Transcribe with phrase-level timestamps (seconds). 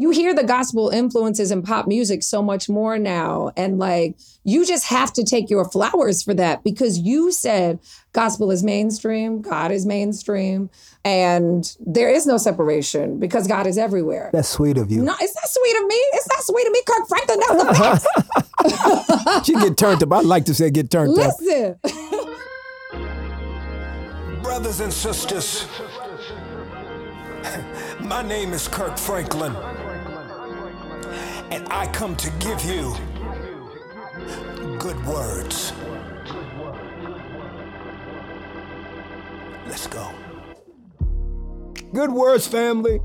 [0.00, 3.50] you hear the gospel influences in pop music so much more now.
[3.56, 7.80] And like, you just have to take your flowers for that because you said
[8.12, 10.70] gospel is mainstream, God is mainstream,
[11.04, 14.30] and there is no separation because God is everywhere.
[14.32, 15.02] That's sweet of you.
[15.02, 15.96] No, it's not sweet of me.
[16.12, 17.40] It's not sweet of me, Kirk Franklin.
[17.40, 19.46] That's the facts.
[19.46, 20.12] she get turned up.
[20.12, 21.72] I like to say get turned Listen.
[21.72, 21.80] up.
[21.82, 22.34] Listen.
[24.42, 25.66] Brothers and sisters,
[28.00, 29.56] my name is Kirk Franklin
[31.50, 32.94] and I come to give you
[34.78, 35.72] good words.
[39.66, 40.10] Let's go.
[41.92, 43.00] Good words, family.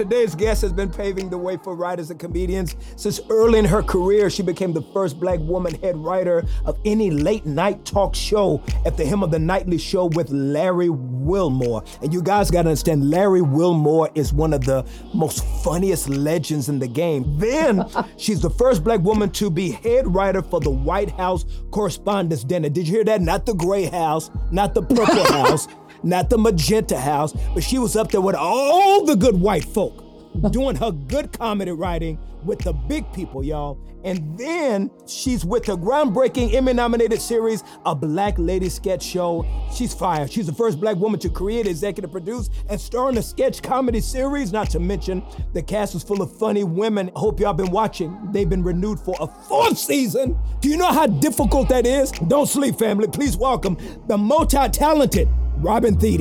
[0.00, 2.74] Today's guest has been paving the way for writers and comedians.
[2.96, 7.10] Since early in her career, she became the first black woman head writer of any
[7.10, 11.84] late night talk show at the helm of the nightly show with Larry Wilmore.
[12.00, 16.78] And you guys gotta understand, Larry Wilmore is one of the most funniest legends in
[16.78, 17.38] the game.
[17.38, 17.84] Then
[18.16, 22.70] she's the first black woman to be head writer for the White House Correspondents' Dinner.
[22.70, 23.20] Did you hear that?
[23.20, 25.68] Not the Gray House, not the Purple House
[26.02, 30.04] not the magenta house, but she was up there with all the good white folk
[30.50, 33.78] doing her good comedy writing with the big people, y'all.
[34.02, 39.44] And then she's with the groundbreaking Emmy nominated series, A Black Lady Sketch Show.
[39.74, 40.32] She's fired.
[40.32, 44.00] She's the first black woman to create, executive produce, and star in a sketch comedy
[44.00, 44.52] series.
[44.52, 47.10] Not to mention, the cast is full of funny women.
[47.14, 48.16] I hope y'all been watching.
[48.32, 50.38] They've been renewed for a fourth season.
[50.60, 52.10] Do you know how difficult that is?
[52.12, 53.06] Don't sleep, family.
[53.06, 53.76] Please welcome
[54.06, 55.28] the multi talented
[55.60, 56.20] Robin Thede.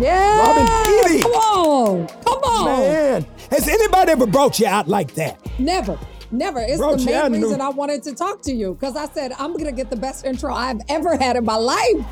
[0.00, 0.38] Yeah.
[0.40, 1.22] Robin Thede.
[1.22, 2.08] Come on.
[2.24, 2.64] Come on.
[2.64, 5.38] Man, has anybody ever brought you out like that?
[5.58, 5.98] Never.
[6.30, 6.60] Never.
[6.60, 9.54] It's Bro, the main reason I wanted to talk to you because I said I'm
[9.54, 12.06] gonna get the best intro I've ever had in my life.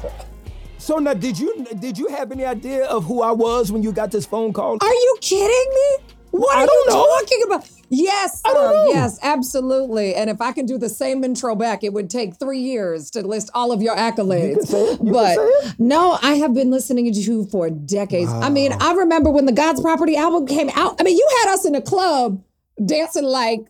[0.78, 3.93] So now, did you did you have any idea of who I was when you
[3.93, 4.78] got this phone call?
[4.81, 6.15] Are you kidding me?
[6.31, 7.06] What I are you know.
[7.21, 7.71] talking about?
[7.91, 8.87] Yes, sir.
[8.89, 10.15] Yes, absolutely.
[10.15, 13.27] And if I can do the same intro back, it would take three years to
[13.27, 14.71] list all of your accolades.
[14.71, 15.39] You you but
[15.78, 18.31] no, I have been listening to you for decades.
[18.31, 18.43] Wow.
[18.43, 21.00] I mean, I remember when the God's Property album came out.
[21.00, 22.43] I mean, you had us in a club
[22.84, 23.60] dancing like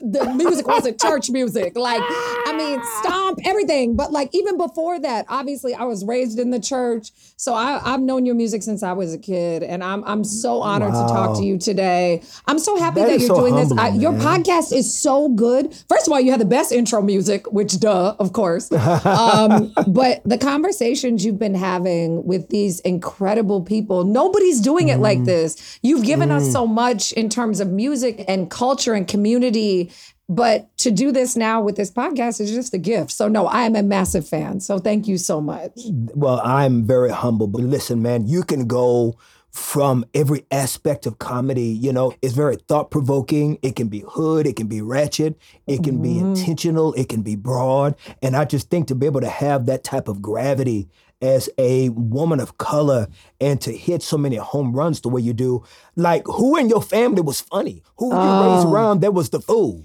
[0.00, 1.76] the music wasn't church music.
[1.76, 3.96] Like, I mean, stomp everything.
[3.96, 7.10] But like even before that, obviously I was raised in the church.
[7.36, 9.62] So I, have known your music since I was a kid.
[9.62, 11.06] And I'm I'm so honored wow.
[11.06, 12.22] to talk to you today.
[12.46, 13.78] I'm so happy that, that you're so doing humbling, this.
[13.78, 15.74] I, your podcast is so good.
[15.88, 18.70] First of all, you have the best intro music, which duh, of course.
[19.10, 25.02] Um, but the conversations you've been having with these incredible people, nobody's doing it mm.
[25.02, 25.78] like this.
[25.82, 26.36] You've given mm.
[26.36, 29.89] us so much in terms of music and culture and community
[30.30, 33.10] but to do this now with this podcast is just a gift.
[33.10, 34.60] So, no, I am a massive fan.
[34.60, 35.72] So, thank you so much.
[36.14, 37.48] Well, I'm very humble.
[37.48, 39.18] But listen, man, you can go
[39.50, 41.64] from every aspect of comedy.
[41.66, 43.58] You know, it's very thought provoking.
[43.62, 45.36] It can be hood, it can be ratchet,
[45.66, 46.02] it can mm-hmm.
[46.04, 47.96] be intentional, it can be broad.
[48.22, 50.88] And I just think to be able to have that type of gravity
[51.20, 53.08] as a woman of color
[53.40, 55.64] and to hit so many home runs the way you do,
[55.96, 57.82] like who in your family was funny?
[57.96, 58.14] Who oh.
[58.14, 59.84] you raised around that was the fool?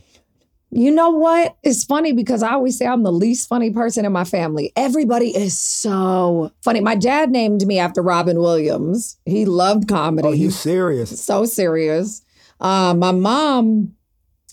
[0.76, 1.56] You know what?
[1.64, 4.74] It's funny because I always say I'm the least funny person in my family.
[4.76, 6.82] Everybody is so funny.
[6.82, 9.18] My dad named me after Robin Williams.
[9.26, 10.28] He loved comedy.
[10.28, 11.24] Oh, you serious?
[11.24, 12.24] So serious.
[12.60, 13.96] Uh, my mom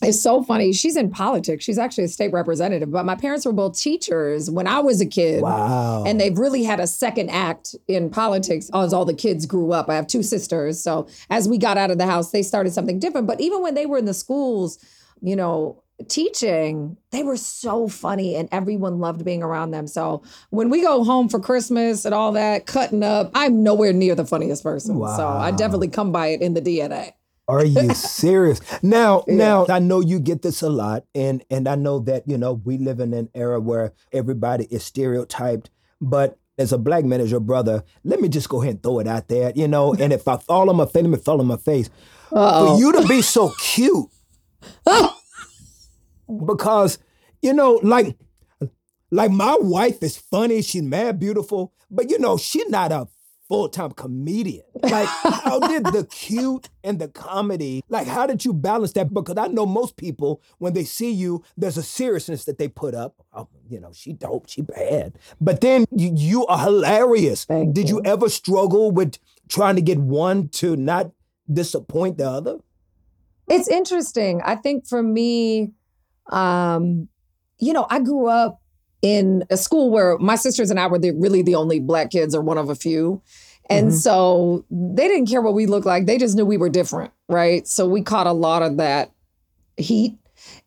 [0.05, 0.73] is so funny.
[0.73, 1.65] She's in politics.
[1.65, 2.93] She's actually a state representative.
[2.93, 5.43] But my parents were both teachers when I was a kid.
[5.43, 6.05] Wow.
[6.07, 9.91] And they've really had a second act in politics as all the kids grew up.
[9.91, 10.81] I have two sisters.
[10.81, 13.27] So as we got out of the house, they started something different.
[13.27, 14.79] But even when they were in the schools,
[15.21, 19.87] you know, teaching, they were so funny and everyone loved being around them.
[19.87, 24.15] So when we go home for Christmas and all that, cutting up, I'm nowhere near
[24.15, 24.97] the funniest person.
[24.97, 25.17] Wow.
[25.17, 27.13] So I definitely come by it in the DNA.
[27.49, 28.61] Are you serious?
[28.83, 29.35] now, yeah.
[29.35, 32.53] now I know you get this a lot, and and I know that you know
[32.53, 35.69] we live in an era where everybody is stereotyped.
[36.01, 39.01] But as a black man, as your brother, let me just go ahead and throw
[39.01, 39.95] it out there, you know.
[39.95, 41.91] and if I fall on my face, let me fall on my face.
[42.31, 42.75] Uh-oh.
[42.75, 44.09] For you to be so cute.
[44.87, 45.17] Oh.
[46.33, 46.99] Because
[47.43, 48.17] You know, like
[49.11, 53.09] like my wife is funny, she's mad beautiful, but you know, she's not a
[53.49, 54.65] full-time comedian.
[54.83, 59.13] Like, how did the cute and the comedy, like how did you balance that?
[59.13, 62.95] Because I know most people, when they see you, there's a seriousness that they put
[62.95, 63.17] up.
[63.35, 65.19] Oh, you know, she dope, she bad.
[65.41, 67.45] But then you, you are hilarious.
[67.45, 67.97] Thank did you.
[67.97, 68.03] you.
[68.07, 69.19] ever struggle with
[69.49, 71.11] trying to get one to not
[71.53, 72.59] disappoint the other?
[73.49, 74.41] It's interesting.
[74.43, 75.73] I think for me,
[76.31, 77.09] um,
[77.59, 78.61] you know, I grew up
[79.03, 82.35] in a school where my sisters and I were the, really the only black kids
[82.35, 83.21] or one of a few.
[83.69, 83.95] And Mhm.
[83.95, 86.07] so they didn't care what we looked like.
[86.07, 87.67] They just knew we were different, right?
[87.67, 89.11] So we caught a lot of that
[89.77, 90.17] heat.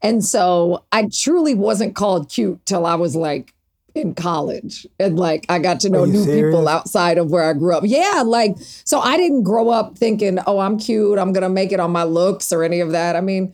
[0.02, 3.54] And so I truly wasn't called cute till I was like
[3.94, 4.86] in college.
[5.00, 6.54] And like I got to know new serious?
[6.54, 7.84] people outside of where I grew up.
[7.86, 11.80] Yeah, like so I didn't grow up thinking, oh, I'm cute, I'm gonna make it
[11.80, 13.16] on my looks or any of that.
[13.16, 13.54] I mean,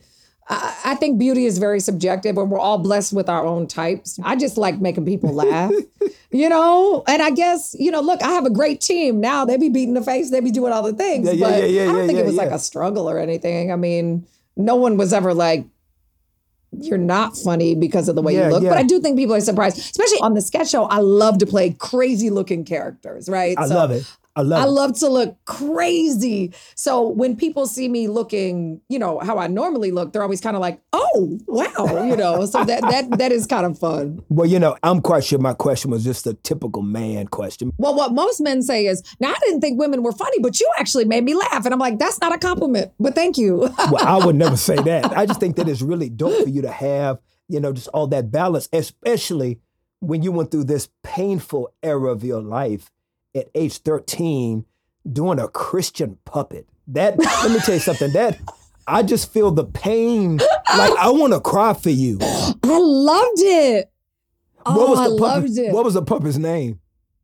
[0.52, 4.18] I, I think beauty is very subjective and we're all blessed with our own types.
[4.22, 5.72] I just like making people laugh,
[6.30, 7.02] you know?
[7.06, 9.44] And I guess, you know, look, I have a great team now.
[9.44, 11.26] They be beating the face, they be doing all the things.
[11.26, 13.72] Yeah, yeah, but yeah, I don't think it was like a struggle or anything.
[13.72, 14.26] I mean,
[14.56, 15.64] no one was ever like,
[16.72, 18.62] you're not funny because of the way Yeah, you look.
[18.62, 18.70] yeah.
[18.70, 20.84] But I do think people are surprised, especially on the sketch show.
[20.84, 23.54] I love to play crazy looking characters, right?
[23.58, 24.10] I So love it.
[24.34, 26.54] I love I love to look crazy.
[26.74, 30.56] So when people see me looking, you know, how I normally look, they're always kind
[30.56, 32.46] of like, "Oh, wow," you know.
[32.46, 34.22] So that that that is kind of fun.
[34.30, 37.72] well, you know, I'm quite sure my question was just a typical man question.
[37.76, 40.70] Well, what most men say is, "Now I didn't think women were funny, but you
[40.78, 43.56] actually made me laugh," and I'm like, "That's not a compliment, but thank you."
[43.90, 45.16] well, I would never say that.
[45.16, 47.18] I just think that it's really dope for you to have,
[47.48, 49.60] you know, just all that balance, especially
[50.00, 52.90] when you went through this painful era of your life
[53.34, 54.64] at age 13
[55.10, 56.68] doing a Christian puppet.
[56.88, 58.12] That let me tell you something.
[58.12, 58.38] That
[58.86, 60.36] I just feel the pain.
[60.36, 62.18] Like I want to cry for you.
[62.22, 63.90] I loved it.
[64.64, 65.72] Oh, I the puppet, loved it.
[65.72, 66.80] What was the puppet's name?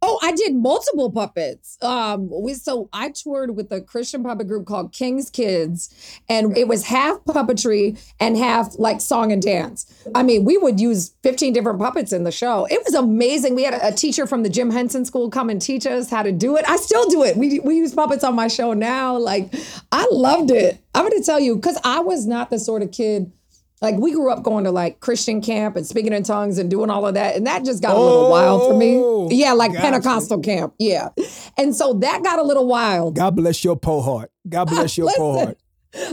[0.09, 1.77] Oh, I did multiple puppets.
[1.83, 5.95] Um, we, so I toured with a Christian puppet group called King's Kids,
[6.31, 9.87] and it was half puppetry and half like song and dance.
[10.15, 12.67] I mean, we would use 15 different puppets in the show.
[12.71, 13.55] It was amazing.
[13.55, 16.23] We had a, a teacher from the Jim Henson School come and teach us how
[16.23, 16.65] to do it.
[16.67, 17.37] I still do it.
[17.37, 19.19] We we use puppets on my show now.
[19.19, 19.53] Like,
[19.93, 20.81] I loved it.
[20.95, 23.31] I'm gonna tell you, because I was not the sort of kid.
[23.81, 26.91] Like we grew up going to like Christian camp and speaking in tongues and doing
[26.91, 29.37] all of that, and that just got a little wild for Oh, me.
[29.37, 29.83] Yeah, like gotcha.
[29.83, 30.75] Pentecostal camp.
[30.79, 31.09] Yeah,
[31.57, 33.15] and so that got a little wild.
[33.17, 34.31] God bless your poor heart.
[34.49, 35.59] God bless your poor heart.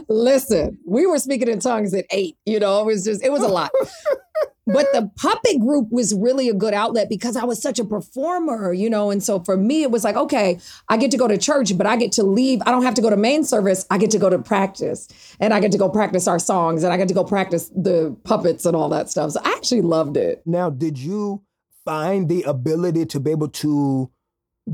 [0.07, 2.37] Listen, we were speaking in tongues at eight.
[2.45, 3.71] You know, it was just it was a lot.
[4.65, 5.15] but the mm.
[5.15, 9.11] puppet group was really a good outlet because I was such a performer, you know.
[9.11, 10.59] And so for me, it was like, okay,
[10.89, 12.61] I get to go to church, but I get to leave.
[12.65, 13.85] I don't have to go to main service.
[13.89, 15.07] I get to go to practice,
[15.39, 18.15] and I get to go practice our songs, and I get to go practice the
[18.23, 19.31] puppets and all that stuff.
[19.31, 20.41] So I actually loved it.
[20.45, 21.43] Now, did you
[21.83, 24.11] find the ability to be able to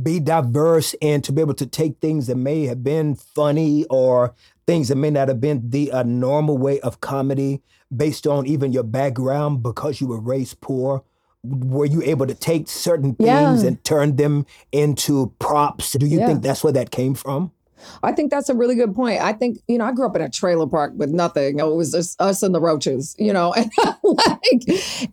[0.01, 4.33] be diverse and to be able to take things that may have been funny or
[4.67, 7.61] things that may not have been the uh, normal way of comedy
[7.95, 11.03] based on even your background because you were raised poor?
[11.43, 13.67] Were you able to take certain things Yeah.
[13.67, 15.93] and turn them into props?
[15.93, 16.27] Do you Yeah.
[16.27, 17.51] think that's where that came from?
[18.03, 19.21] I think that's a really good point.
[19.21, 21.57] I think, you know, I grew up in a trailer park with nothing.
[21.57, 23.71] It was just us and the roaches, you know, and
[24.03, 24.61] like,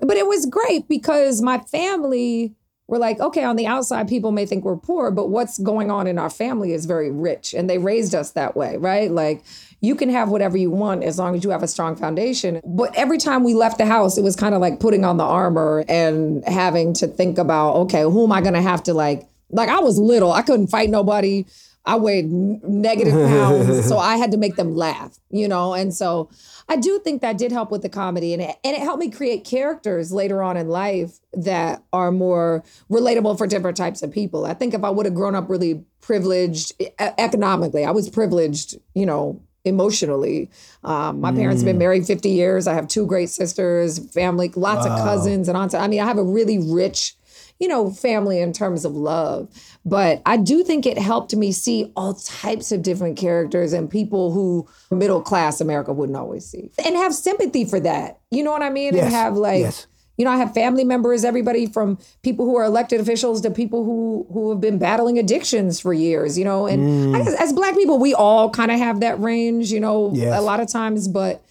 [0.00, 2.54] but it was great because my family
[2.88, 6.07] were like, okay, on the outside, people may think we're poor, but what's going on
[6.07, 7.54] in our family is very rich.
[7.54, 9.11] And they raised us that way, right?
[9.11, 9.45] Like,
[9.80, 12.61] you can have whatever you want as long as you have a strong foundation.
[12.64, 15.25] But every time we left the house, it was kind of like putting on the
[15.25, 19.28] armor and having to think about, okay, who am I going to have to like,
[19.50, 21.45] like I was little, I couldn't fight nobody.
[21.85, 25.73] I weighed negative pounds, so I had to make them laugh, you know.
[25.73, 26.28] And so
[26.68, 29.10] I do think that did help with the comedy, and it, and it helped me
[29.10, 34.44] create characters later on in life that are more relatable for different types of people.
[34.44, 39.06] I think if I would have grown up really privileged economically, I was privileged, you
[39.06, 40.50] know, emotionally.
[40.84, 42.66] Um, my parents have been married 50 years.
[42.66, 45.75] I have two great sisters, family, lots of cousins and aunts.
[45.75, 47.14] I mean, I have a really rich
[47.58, 49.48] you know, family in terms of love.
[49.84, 54.32] But I do think it helped me see all types of different characters and people
[54.32, 58.20] who middle class America wouldn't always see and have sympathy for that.
[58.30, 58.94] You know what I mean?
[58.94, 59.86] Yes, And have like, yes.
[60.16, 63.84] you know, I have family members, everybody from people who are elected officials to people
[63.84, 66.66] who who have been battling addictions for years, you know.
[66.66, 67.16] And mm.
[67.16, 70.38] I as black people, we all kind of have that range, you know, Yes.
[70.38, 71.42] a lot of times, but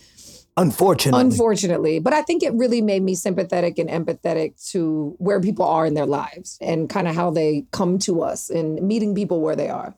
[0.57, 1.21] Unfortunately.
[1.21, 5.85] unfortunately but i think it really made me sympathetic and empathetic to where people are
[5.85, 9.55] in their lives and kind of how they come to us and meeting people where
[9.55, 9.95] they are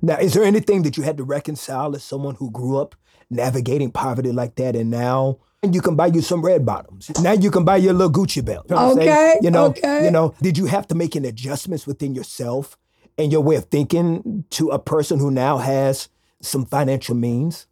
[0.00, 2.94] Now, is there anything that you had to reconcile as someone who grew up
[3.30, 7.10] navigating poverty like that and now And you can buy you some red bottoms.
[7.22, 8.66] Now you can buy your little Gucci belt.
[8.68, 8.92] You know?
[8.92, 10.04] Okay, You know, okay.
[10.04, 12.76] you know, did you have to make any adjustments within yourself
[13.16, 16.08] and your way of thinking to a person who now has
[16.40, 17.66] some financial means?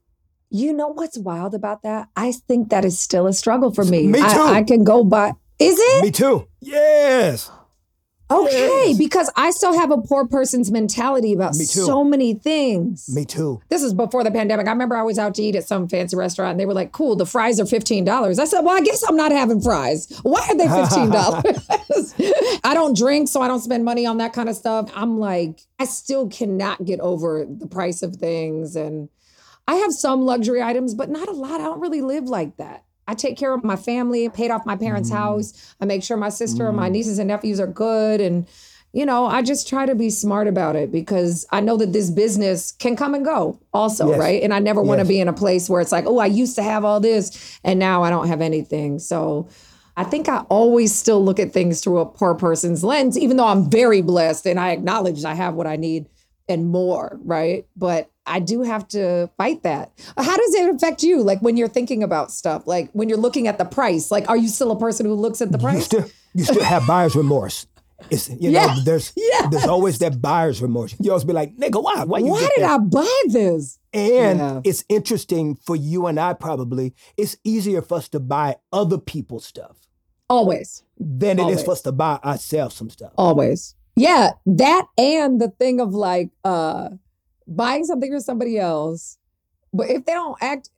[0.50, 2.08] You know what's wild about that?
[2.16, 4.06] I think that is still a struggle for me.
[4.08, 4.40] Me I- too.
[4.40, 5.32] I, can go by.
[5.58, 6.02] Is it?
[6.02, 6.48] Me too.
[6.60, 7.50] Yes.
[8.32, 8.96] Okay, Yes.
[8.98, 13.08] because I still have a poor person's mentality about Me so many things.
[13.12, 13.60] Me too.
[13.70, 14.68] This is before the pandemic.
[14.68, 16.92] I remember I was out to eat at some fancy restaurant and they were like,
[16.92, 18.38] cool, the fries are $15.
[18.38, 20.06] I said, well, I guess I'm not having fries.
[20.22, 22.60] Why are they $15?
[22.64, 24.90] I don't drink, so I don't spend money on that kind of stuff.
[24.94, 28.76] I'm like, I still cannot get over the price of things.
[28.76, 29.08] And
[29.70, 31.60] I have some luxury items, but not a lot.
[31.60, 32.82] I don't really live like that.
[33.06, 35.16] I take care of my family, paid off my parents' mm.
[35.16, 35.76] house.
[35.80, 36.92] I make sure my sister and my mm.
[36.94, 38.20] nieces and nephews are good.
[38.20, 38.48] And,
[38.92, 42.10] you know, I just try to be smart about it because I know that this
[42.10, 44.18] business can come and go also, Yes.
[44.18, 44.42] right?
[44.42, 46.56] And I never want to be in a place where it's like, oh, I used
[46.56, 48.98] to have all this and now I don't have anything.
[48.98, 49.48] So
[49.96, 53.46] I think I always still look at things through a poor person's lens, even though
[53.46, 56.08] I'm very blessed and I acknowledge I have what I need
[56.48, 57.66] and more, right?
[57.76, 59.92] But I do have to fight that.
[60.16, 61.22] How does it affect you?
[61.22, 64.36] Like when you're thinking about stuff, like when you're looking at the price, like are
[64.36, 65.76] you still a person who looks at the price?
[65.76, 67.66] You still you still have buyer's remorse.
[68.08, 69.48] It's you know, there's Yes.
[69.50, 70.94] there's always that buyer's remorse.
[71.00, 72.04] You always be like, nigga, why?
[72.04, 72.70] Why Why did that?
[72.70, 73.78] I buy this?
[73.92, 74.60] And Yeah.
[74.64, 79.44] it's interesting for you and I probably, it's easier for us to buy other people's
[79.44, 79.76] stuff
[80.28, 80.82] Always.
[80.98, 81.62] than it is Always.
[81.64, 83.12] for us to buy ourselves some stuff.
[83.18, 83.74] Always.
[83.96, 86.90] Yeah, that and the thing of like uh
[87.50, 89.18] buying something for somebody else,
[89.72, 90.70] but if they don't act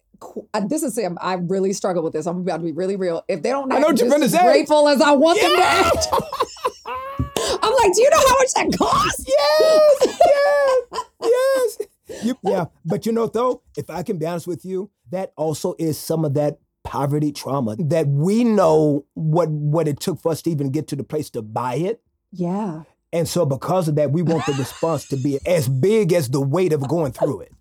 [0.55, 1.19] uh, this is Sam.
[1.21, 2.27] I really struggle with this.
[2.27, 3.25] I'm about to be really real.
[3.27, 4.43] If they don't I act know what you're just finna as say.
[4.45, 6.07] grateful as I want them to act,
[7.63, 9.25] I'm like, do you know how much that costs?
[9.27, 11.05] Yes, yes,
[12.11, 12.25] yes.
[12.25, 15.75] You- yeah, but you know though, if I can be honest with you, that also
[15.79, 20.43] is some of that poverty trauma that we know what what it took for us
[20.43, 22.01] to even get to the place to buy it.
[22.33, 22.83] Yeah.
[23.13, 26.41] And so because of that, we want the response to be as big as the
[26.41, 27.53] weight of going through it.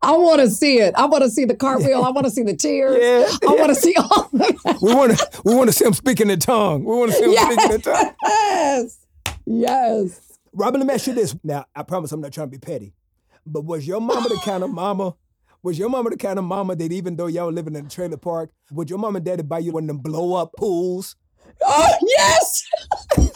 [0.00, 0.94] I want to see it.
[0.96, 2.02] I want to see the cartwheel.
[2.02, 2.96] I want to see the tears.
[2.98, 4.78] Yeah, I want to see all of that.
[4.82, 6.84] We want to we want to see him speaking in tongue.
[6.84, 8.14] We want to see him speaking in tongue.
[8.24, 9.06] Yes.
[9.44, 10.38] Yes.
[10.52, 11.36] Robin, let me ask you this.
[11.44, 12.94] Now, I promise I'm not trying to be petty,
[13.44, 15.14] but was your mama the kind of mama?
[15.62, 18.16] Was your mama the kind of mama that even though y'all living in a trailer
[18.16, 21.16] park, would your mom and daddy buy you one of them blow up pools?
[21.62, 22.64] Oh, yes.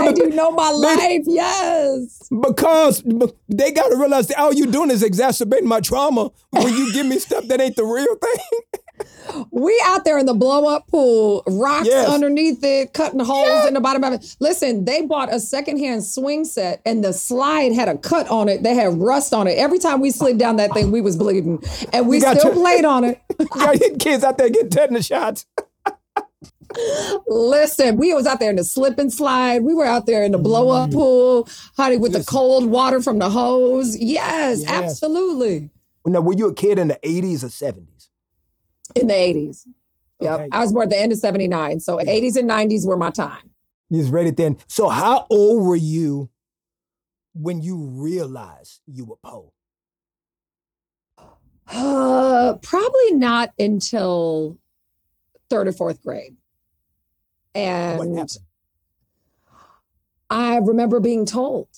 [0.00, 1.22] I do know my life.
[1.26, 2.28] Yes.
[2.30, 3.02] Because
[3.48, 7.06] they got to realize that all you doing is exacerbating my trauma when you give
[7.06, 8.60] me stuff that ain't the real thing.
[9.50, 12.08] We out there in the blow up pool, rocks Yes.
[12.08, 14.36] underneath it, cutting holes in the bottom of it.
[14.40, 18.62] Listen, they bought a secondhand swing set and the slide had a cut on it.
[18.62, 19.58] They had rust on it.
[19.58, 21.62] Every time we slid down that thing, we was bleeding.
[21.92, 23.20] And we still your- played on it.
[23.50, 25.46] Got kids out there getting tetanus shots.
[27.26, 29.62] Listen, we was out there in the slip and slide.
[29.62, 33.18] We were out there in the blow up pool, honey, with the cold water from
[33.18, 33.96] the hose.
[33.96, 34.70] Yes, Yes.
[34.70, 35.70] absolutely.
[36.04, 38.08] Now, were you a kid in the 80s or 70s?
[38.96, 39.66] In the 80s.
[40.20, 40.32] Yep.
[40.40, 40.48] Okay.
[40.52, 41.80] I was born at the end of 79.
[41.80, 43.50] So 80s and 90s were my time.
[43.90, 44.56] You was ready then.
[44.68, 46.30] So, how old were you
[47.34, 49.50] when you realized you were poor?
[51.68, 54.58] Uh, probably not until
[55.48, 56.36] third or fourth grade.
[57.54, 58.38] What And happened?
[60.30, 61.68] I remember being told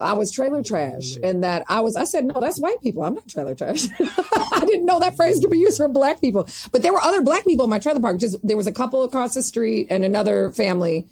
[0.00, 3.02] I was trailer trash and that I was, I said, no, that's white people.
[3.02, 3.86] I'm not trailer trash.
[4.00, 6.48] I didn't know that phrase could be used for black people.
[6.70, 8.18] But there were other black people in my trailer park.
[8.18, 11.08] Just there was a couple across the street and another family.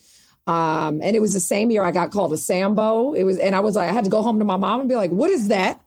[0.47, 3.15] Um, and it was the same year I got called a Sambo.
[3.15, 4.89] It was, and I was like, I had to go home to my mom and
[4.89, 5.81] be like, what is that?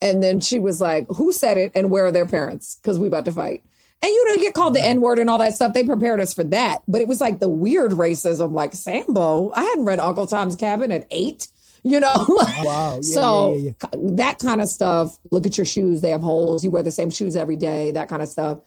[0.00, 2.80] And then she was like, who said it and where are their parents?
[2.82, 3.62] Because we about to fight.
[4.02, 5.74] And you know, you get called the N word and all that stuff.
[5.74, 6.82] They prepared us for that.
[6.88, 9.52] But it was like the weird racism, like Sambo.
[9.52, 11.46] I hadn't read Uncle Tom's Cabin at eight,
[11.84, 12.26] you know?
[12.28, 12.48] Wow.
[12.64, 15.16] Yeah, so yeah, yeah, that kind of stuff.
[15.30, 16.00] Look at your shoes.
[16.00, 16.64] They have holes.
[16.64, 18.58] You wear the same shoes every day, that kind of stuff.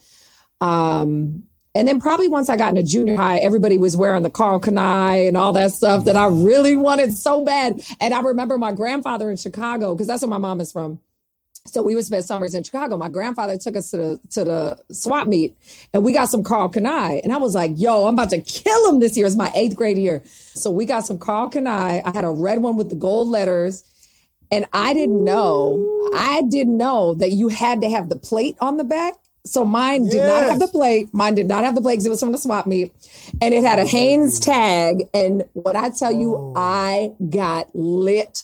[0.61, 1.43] Um,
[1.75, 5.27] and then probably once I got into junior high, everybody was wearing the Karl Kani
[5.27, 7.81] and all that stuff that I really wanted so bad.
[7.99, 11.01] And I remember my grandfather in Chicago, because that's where my mom is from.
[11.67, 12.95] So we would spend summers in Chicago.
[12.95, 15.57] My grandfather took us to the to the swap meet,
[15.93, 17.22] and we got some Karl Kani.
[17.24, 19.75] And I was like, "Yo, I'm about to kill him this year." It's my eighth
[19.75, 20.22] grade year,
[20.53, 22.03] so we got some Karl Kani.
[22.05, 23.84] I had a red one with the gold letters,
[24.51, 26.12] and I didn't know.
[26.15, 29.15] I didn't know that you had to have the plate on the back.
[29.43, 31.10] So mine did not have the plate.
[31.13, 32.93] Mine did not have the plate because it was from the swap meet,
[33.41, 35.10] and it had a Hanes tag.
[35.13, 36.53] And what I tell you, oh.
[36.55, 38.43] I got lit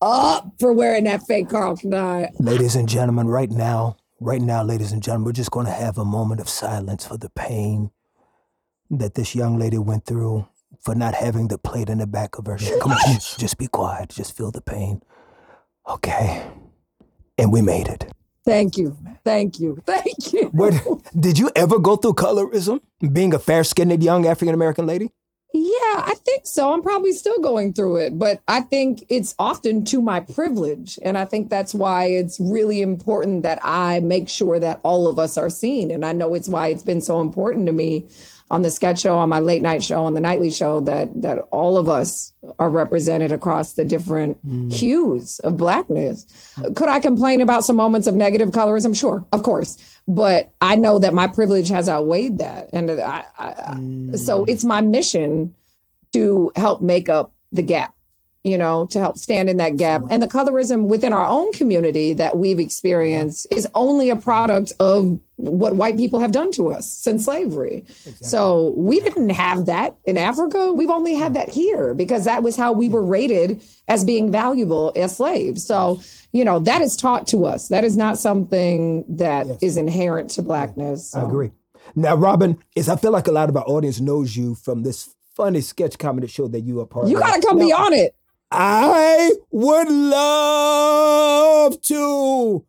[0.00, 2.28] up for wearing that fake Karl Kani.
[2.38, 5.98] Ladies and gentlemen, right now, right now, ladies and gentlemen, we're just going to have
[5.98, 7.90] a moment of silence for the pain
[8.90, 10.46] that this young lady went through
[10.80, 12.80] for not having the plate in the back of her shirt.
[12.80, 14.10] Come on, just, just be quiet.
[14.10, 15.02] Just feel the pain.
[15.88, 16.46] Okay.
[17.36, 18.10] And we made it.
[18.44, 18.96] Thank you.
[19.24, 19.82] Thank you.
[19.84, 20.46] Thank you.
[20.52, 22.80] What, did you ever go through colorism?
[23.12, 25.10] Being a fair skinned young African American lady?
[25.60, 26.72] Yeah, I think so.
[26.72, 31.00] I'm probably still going through it, but I think it's often to my privilege.
[31.02, 35.18] And I think that's why it's really important that I make sure that all of
[35.18, 35.90] us are seen.
[35.90, 38.06] And I know it's why it's been so important to me
[38.50, 41.38] on the sketch show, on my late night show, on the nightly show, that that
[41.50, 44.72] all of us are represented across the different mm.
[44.72, 46.26] hues of blackness.
[46.74, 48.96] Could I complain about some moments of negative colorism?
[48.96, 49.76] Sure, of course.
[50.06, 54.18] But I know that my privilege has outweighed that, and I, I, mm.
[54.18, 55.54] so it's my mission
[56.14, 57.94] to help make up the gap
[58.44, 60.02] you know, to help stand in that gap.
[60.10, 65.18] And the colorism within our own community that we've experienced is only a product of
[65.36, 67.84] what white people have done to us since slavery.
[68.06, 68.26] Exactly.
[68.26, 70.72] So we didn't have that in Africa.
[70.72, 74.92] We've only had that here because that was how we were rated as being valuable
[74.96, 75.64] as slaves.
[75.64, 76.00] So,
[76.32, 77.68] you know, that is taught to us.
[77.68, 79.58] That is not something that yes.
[79.62, 81.10] is inherent to blackness.
[81.10, 81.20] So.
[81.20, 81.50] I agree.
[81.94, 85.14] Now, Robin, is I feel like a lot of our audience knows you from this
[85.38, 87.22] funny sketch comedy show that you are part you of.
[87.22, 88.14] You gotta come now, be on it.
[88.50, 92.64] I would love to.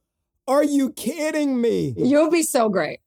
[0.47, 1.93] Are you kidding me?
[1.95, 2.99] You'll be so great.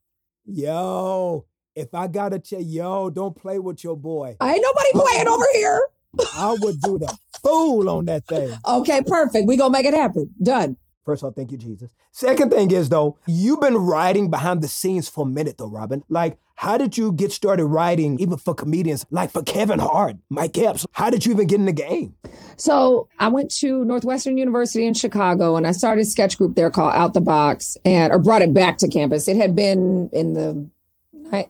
[0.47, 4.37] Yo, if I gotta tell yo, don't play with your boy.
[4.41, 5.89] I ain't nobody playing over here.
[6.35, 8.53] I would do the fool on that thing.
[8.67, 9.47] Okay, perfect.
[9.47, 10.31] We gonna make it happen.
[10.43, 10.77] Done.
[11.05, 11.91] First of all, thank you, Jesus.
[12.13, 16.05] Second thing is though, you've been writing behind the scenes for a minute though, Robin.
[16.09, 20.57] Like, how did you get started writing even for comedians like for Kevin Hart, Mike
[20.57, 20.87] Epps?
[20.93, 22.15] How did you even get in the game?
[22.57, 26.71] So I went to Northwestern University in Chicago and I started a sketch group there
[26.71, 29.27] called Out the Box and or brought it back to campus.
[29.27, 30.71] It had been in the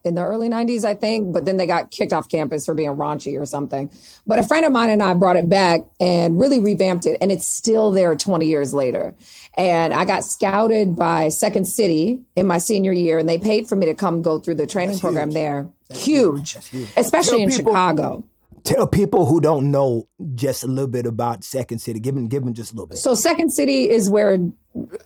[0.04, 2.90] in the early 90s, I think, but then they got kicked off campus for being
[2.90, 3.90] raunchy or something.
[4.26, 7.32] But a friend of mine and I brought it back and really revamped it, and
[7.32, 9.14] it's still there 20 years later.
[9.54, 13.76] And I got scouted by Second City in my senior year, and they paid for
[13.76, 15.34] me to come go through the training That's program huge.
[15.34, 15.68] there.
[15.90, 16.88] Huge, huge.
[16.96, 18.24] especially Tell in people, Chicago.
[18.64, 22.00] Tell people who don't know just a little bit about Second City.
[22.00, 22.98] Give them, give them just a little bit.
[22.98, 24.38] So Second City is where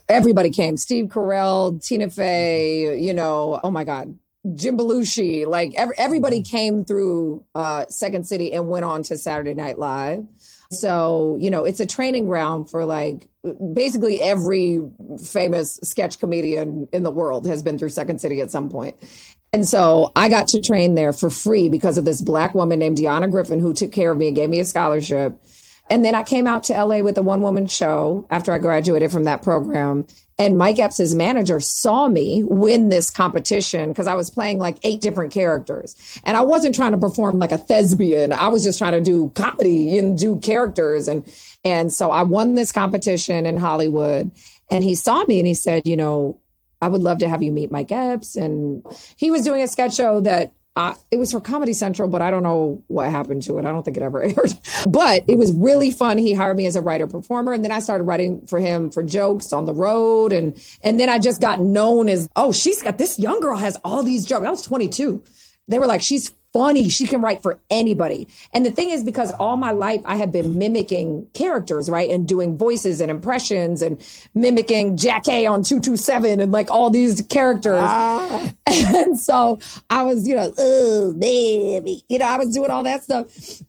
[0.08, 0.76] everybody came.
[0.76, 4.16] Steve Carell, Tina Fey, you know, oh my God,
[4.54, 6.56] Jim Belushi, like every, everybody mm-hmm.
[6.56, 10.24] came through uh, Second City and went on to Saturday Night Live.
[10.70, 13.28] So, you know, it's a training ground for like
[13.74, 14.80] basically every
[15.22, 18.96] famous sketch comedian in the world has been through Second City at some point.
[19.52, 22.98] And so I got to train there for free because of this black woman named
[22.98, 25.38] Deanna Griffin who took care of me and gave me a scholarship.
[25.88, 29.12] And then I came out to LA with a one woman show after I graduated
[29.12, 30.06] from that program.
[30.38, 35.00] And Mike Epps' manager saw me win this competition because I was playing like eight
[35.00, 35.96] different characters.
[36.24, 38.32] And I wasn't trying to perform like a thespian.
[38.32, 41.08] I was just trying to do comedy and do characters.
[41.08, 41.24] And
[41.66, 44.30] and so I won this competition in Hollywood.
[44.70, 46.38] And he saw me and he said, you know,
[46.80, 48.36] I would love to have you meet Mike Epps.
[48.36, 48.84] And
[49.16, 50.52] he was doing a sketch show that
[51.10, 53.64] it was for Comedy Central, but I don't know what happened to it.
[53.64, 54.54] I don't think it ever aired.
[54.88, 56.18] But it was really fun.
[56.18, 59.02] He hired me as a writer performer, and then I started writing for him for
[59.02, 62.98] jokes on the road, and and then I just got known as oh, she's got
[62.98, 64.46] this young girl has all these jokes.
[64.46, 65.20] I was 22.
[65.66, 66.88] They were like, she's funny.
[66.88, 68.26] She can write for anybody.
[68.54, 72.08] And the thing is, because all my life I have been mimicking characters, right?
[72.08, 74.02] And doing voices and impressions and
[74.34, 77.82] mimicking Jackée on 227 and like all these characters.
[77.82, 78.52] Ah.
[78.68, 79.58] And so
[79.90, 83.26] I was, you know, oh, baby, you know, I was doing all that stuff.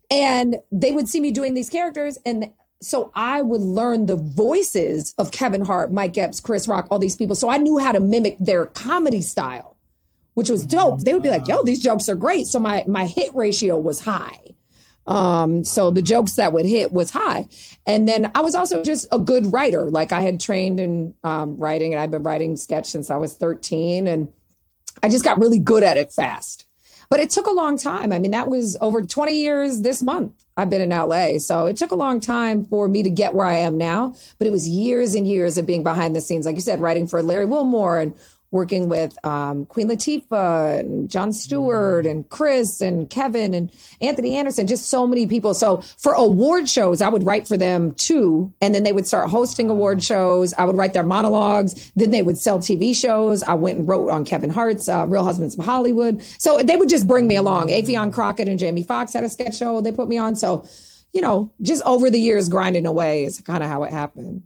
[0.10, 5.16] And they would see me doing these characters and so I would learn the voices
[5.18, 7.36] of Kevin Hart, Mike Epps, Chris Rock, all these people.
[7.36, 9.77] So I knew how to mimic their comedy style
[10.38, 11.00] which was dope.
[11.00, 12.46] They would be like, yo, these jokes are great.
[12.46, 14.40] So my my hit ratio was high.
[15.08, 17.48] Um, so the jokes that would hit was high.
[17.88, 19.90] And then I was also just a good writer.
[19.90, 23.34] Like I had trained in um, writing and I've been writing sketch since I was
[23.34, 24.32] 13 and
[25.02, 26.68] I just got really good at it fast.
[27.10, 28.14] But it took a long time.
[28.14, 30.34] I mean, that was over 20 years this month.
[30.56, 31.40] I've been in LA.
[31.40, 34.46] So it took a long time for me to get where I am now, but
[34.46, 36.46] it was years and years of being behind the scenes.
[36.46, 38.14] Like you said, writing for Larry Wilmore and
[38.52, 44.68] working with um, Queen Latifah and Jon Stewart and Chris and Kevin and Anthony Anderson,
[44.68, 45.54] just so many people.
[45.54, 48.54] So for award shows, I would write for them too.
[48.62, 50.54] And then they would start hosting award shows.
[50.54, 51.92] I would write their monologues.
[51.96, 53.44] Then they would sell TV shows.
[53.44, 56.22] I went and wrote on Kevin Hart's uh, Real Husbands of Hollywood.
[56.38, 57.68] So they would just bring me along.
[57.68, 60.36] Affion Crockett and Jamie Foxx had a sketch show they put me on.
[60.36, 60.66] So
[61.14, 64.44] you know, just over the years grinding away is kind of how it happened.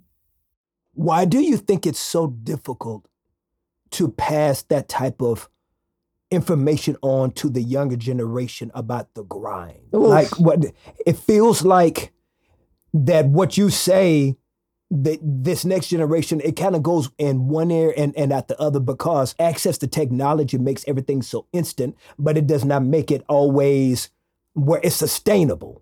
[0.94, 3.08] Why do you think it's so difficult
[3.92, 5.50] to pass that type of
[6.30, 9.80] information on to the younger generation about the grind?
[9.94, 10.08] Oof.
[10.08, 10.66] Like what
[11.06, 12.14] it feels like
[12.94, 14.38] that what you say
[14.94, 18.60] that this next generation it kind of goes in one ear and, and at the
[18.60, 23.24] other because access to technology makes everything so instant but it does not make it
[23.30, 24.10] always
[24.54, 25.82] where it's sustainable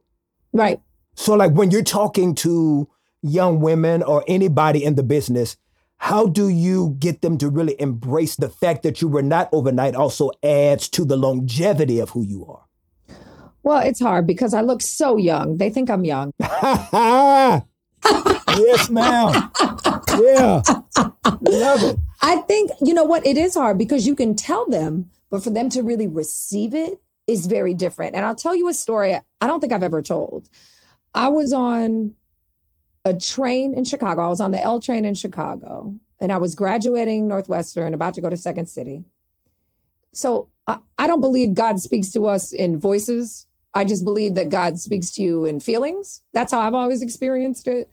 [0.53, 0.79] Right.
[1.15, 2.87] so like when you're talking to
[3.23, 5.57] young women or anybody in the business
[5.99, 9.95] how do you get them to really embrace the fact that you were not overnight
[9.95, 12.65] also adds to the longevity of who you are
[13.63, 15.57] Well, it's hard because I look so young.
[15.57, 16.31] They think I'm young.
[18.57, 19.51] yes ma'am
[20.23, 20.61] yeah
[21.41, 23.25] love it I think, you know what?
[23.25, 26.99] It is hard because you can tell them, but for them to really receive it
[27.27, 28.15] is very different.
[28.15, 30.49] And I'll tell you a story I don't think I've ever told.
[31.13, 32.13] I was on
[33.05, 34.21] a train in Chicago.
[34.21, 38.21] I was on the L train in Chicago and I was graduating Northwestern, about to
[38.21, 39.03] go to Second City.
[40.11, 43.47] So I, I don't believe God speaks to us in voices.
[43.73, 46.21] I just believe that God speaks to you in feelings.
[46.33, 47.89] That's how I've always experienced it.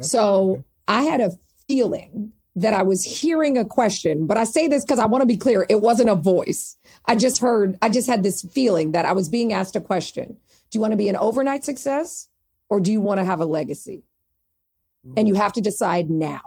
[0.00, 1.32] So I had a
[1.68, 5.26] feeling that I was hearing a question, but I say this because I want to
[5.26, 5.64] be clear.
[5.68, 6.76] It wasn't a voice.
[7.06, 10.36] I just heard, I just had this feeling that I was being asked a question.
[10.70, 12.28] Do you want to be an overnight success
[12.68, 14.02] or do you want to have a legacy?
[15.16, 16.40] And you have to decide now.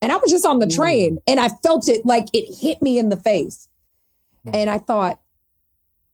[0.00, 2.98] And I was just on the train and I felt it like it hit me
[2.98, 3.68] in the face.
[4.52, 5.20] And I thought,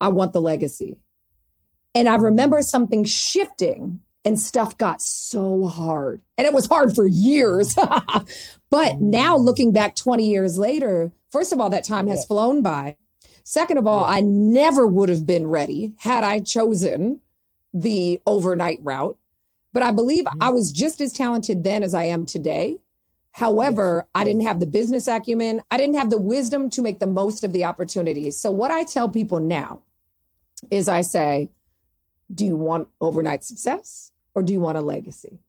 [0.01, 0.97] I want the legacy.
[1.95, 6.23] And I remember something shifting and stuff got so hard.
[6.39, 7.75] And it was hard for years.
[7.75, 8.25] but
[8.71, 9.01] mm.
[9.01, 12.97] now looking back 20 years later, first of all, that time has flown by.
[13.45, 17.21] Second of all, I never would have been ready had I chosen
[17.75, 19.19] the overnight route.
[19.75, 20.43] But I believe mm-hmm.
[20.43, 22.79] I was just as talented then as I am today.
[23.33, 25.61] However, I didn't have the business acumen.
[25.71, 28.39] I didn't have the wisdom to make the most of the opportunities.
[28.39, 29.83] So, what I tell people now
[30.71, 31.51] is I say,
[32.33, 35.41] do you want overnight success or do you want a legacy?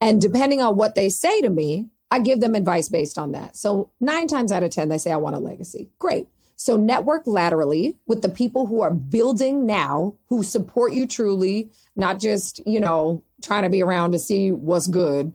[0.00, 3.56] And depending on what they say to me, I give them advice based on that.
[3.56, 5.88] So, nine times out of 10, they say, I want a legacy.
[6.00, 6.26] Great.
[6.62, 12.20] So, network laterally with the people who are building now, who support you truly, not
[12.20, 15.32] just, you know, trying to be around to see what's good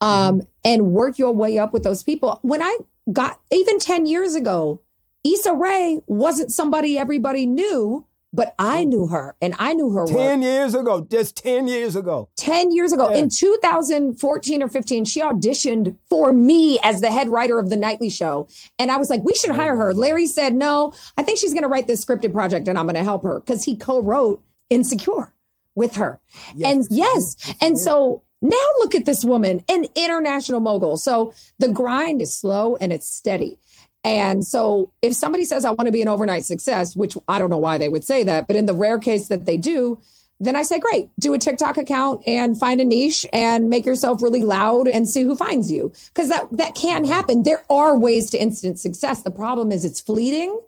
[0.00, 2.38] um, and work your way up with those people.
[2.42, 2.78] When I
[3.12, 4.80] got even 10 years ago,
[5.24, 8.88] Issa Rae wasn't somebody everybody knew, but I mm.
[8.88, 10.16] knew her and I knew her work.
[10.16, 12.28] 10 years ago just 10 years ago.
[12.36, 13.10] 10 years ago.
[13.10, 13.18] Yeah.
[13.18, 18.10] in 2014 or 15 she auditioned for me as the head writer of the nightly
[18.10, 18.48] show.
[18.78, 19.92] And i was like we should hire her.
[19.92, 19.96] Mm.
[19.96, 22.94] Larry said no i think she's going to write this scripted project and i'm going
[22.94, 23.40] to help her.
[23.40, 25.32] Because he co-wrote insecure
[25.74, 26.20] with her.
[26.64, 27.36] And yes.
[27.60, 30.96] And so now look at this woman an international mogul.
[30.96, 33.58] So the grind is slow and it's steady
[34.04, 37.50] and so if somebody says, I want to be an overnight success, which I don't
[37.50, 40.00] know why they would say that, but in the rare case that they do,
[40.40, 44.22] then I say, great, do a TikTok account and find a niche and make yourself
[44.22, 45.92] really loud and see who finds you.
[46.12, 47.44] Because that, that can happen.
[47.44, 49.22] There are ways to instant success.
[49.22, 50.60] The problem is it's fleeting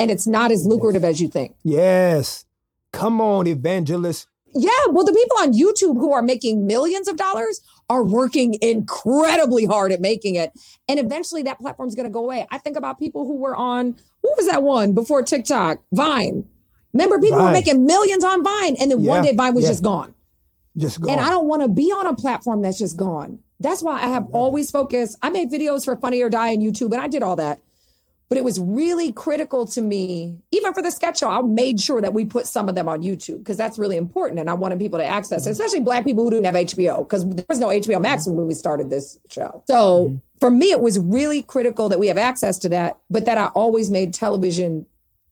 [0.00, 1.54] and it's not as lucrative as you think.
[1.62, 2.44] yes
[2.92, 7.62] come on evangelist Yeah, well, the people on YouTube who are making millions of dollars
[7.92, 10.50] are working incredibly hard at making it.
[10.88, 12.46] And eventually that platform's going to go away.
[12.50, 15.82] I think about people who were on, what was that one before TikTok?
[15.92, 16.48] Vine.
[16.94, 19.70] Remember, people were making millions on Vine, and then one day Vine was yeah.
[19.70, 20.14] just gone.
[20.76, 23.38] just go And I don't want to be on a platform that's just gone.
[23.60, 25.16] That's why I have always focused.
[25.22, 27.60] I made videos for Funny or Die on YouTube, and I did all that.
[28.32, 31.28] But it was really critical to me, even for the sketch show.
[31.28, 34.40] I made sure that we put some of them on YouTube because that's really important.
[34.40, 35.52] And I wanted people to access, it, mm-hmm.
[35.52, 38.54] especially Black people who didn't have HBO, because there was no HBO Max when we
[38.54, 39.62] started this show.
[39.66, 40.16] So mm-hmm.
[40.40, 43.48] for me, it was really critical that we have access to that, but that I
[43.48, 44.86] always made television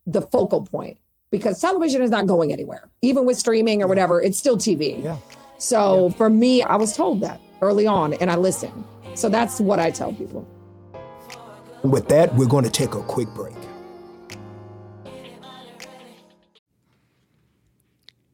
[0.07, 0.99] the focal point
[1.31, 2.91] because television is not going anywhere.
[3.01, 5.03] Even with streaming or whatever, it's still TV.
[5.03, 5.17] Yeah.
[5.57, 8.85] So for me, I was told that early on and I listened.
[9.15, 10.47] So that's what I tell people.
[11.83, 13.55] With that we're going to take a quick break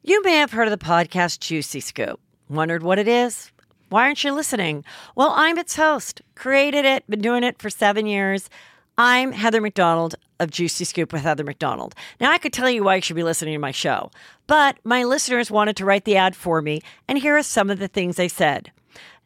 [0.08, 2.20] You may have heard of the podcast Juicy Scoop.
[2.48, 3.50] Wondered what it is?
[3.88, 4.84] Why aren't you listening?
[5.16, 8.48] Well, I'm its host, created it, been doing it for seven years.
[8.96, 11.96] I'm Heather McDonald of Juicy Scoop with Heather McDonald.
[12.20, 14.12] Now, I could tell you why you should be listening to my show,
[14.46, 17.80] but my listeners wanted to write the ad for me, and here are some of
[17.80, 18.70] the things they said.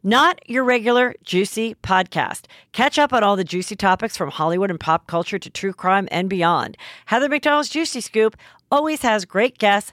[0.03, 2.47] Not your regular juicy podcast.
[2.73, 6.09] Catch up on all the juicy topics from Hollywood and pop culture to true crime
[6.11, 6.79] and beyond.
[7.05, 8.35] Heather McDonald's Juicy Scoop
[8.71, 9.93] always has great guests,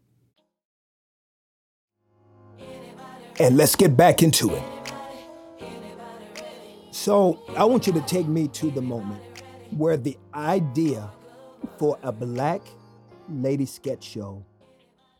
[3.39, 4.63] And let's get back into it.
[6.91, 9.21] So, I want you to take me to the moment
[9.71, 11.09] where the idea
[11.79, 12.61] for a black
[13.29, 14.45] lady sketch show,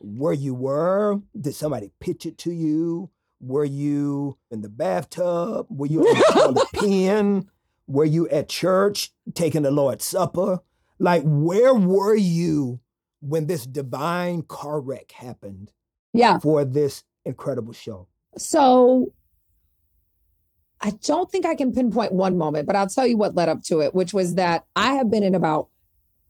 [0.00, 3.10] where you were, did somebody pitch it to you?
[3.40, 5.66] Were you in the bathtub?
[5.70, 7.48] Were you on the pen?
[7.88, 10.60] Were you at church taking the Lord's Supper?
[10.98, 12.80] Like, where were you
[13.20, 15.72] when this divine car wreck happened
[16.12, 16.38] Yeah.
[16.38, 18.06] for this incredible show?
[18.36, 19.12] So
[20.80, 23.62] I don't think I can pinpoint one moment, but I'll tell you what led up
[23.64, 25.68] to it, which was that I have been in about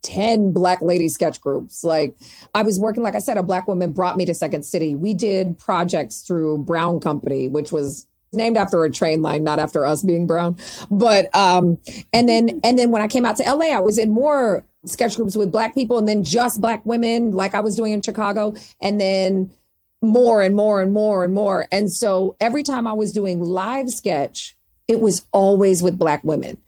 [0.03, 1.83] 10 black lady sketch groups.
[1.85, 2.17] Like
[2.55, 4.95] I was working, like I said, a black woman brought me to Second City.
[4.95, 9.85] We did projects through Brown Company, which was named after a train line, not after
[9.87, 10.57] us being brown.
[10.91, 11.79] But um,
[12.13, 15.17] and then and then when I came out to LA, I was in more sketch
[15.17, 18.55] groups with black people and then just black women, like I was doing in Chicago,
[18.81, 19.51] and then
[20.03, 21.67] more and more and more and more.
[21.73, 24.57] And so every time I was doing live sketch,
[24.89, 26.59] it was always with black women.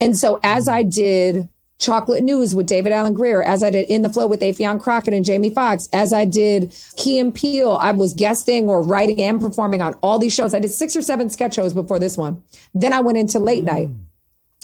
[0.00, 4.02] And so as I did Chocolate News with David Alan Grier, as I did In
[4.02, 7.92] the Flow with Affion Crockett and Jamie Foxx, as I did Key and Peele, I
[7.92, 10.54] was guesting or writing and performing on all these shows.
[10.54, 12.42] I did six or seven sketch shows before this one.
[12.74, 13.98] Then I went into late night mm.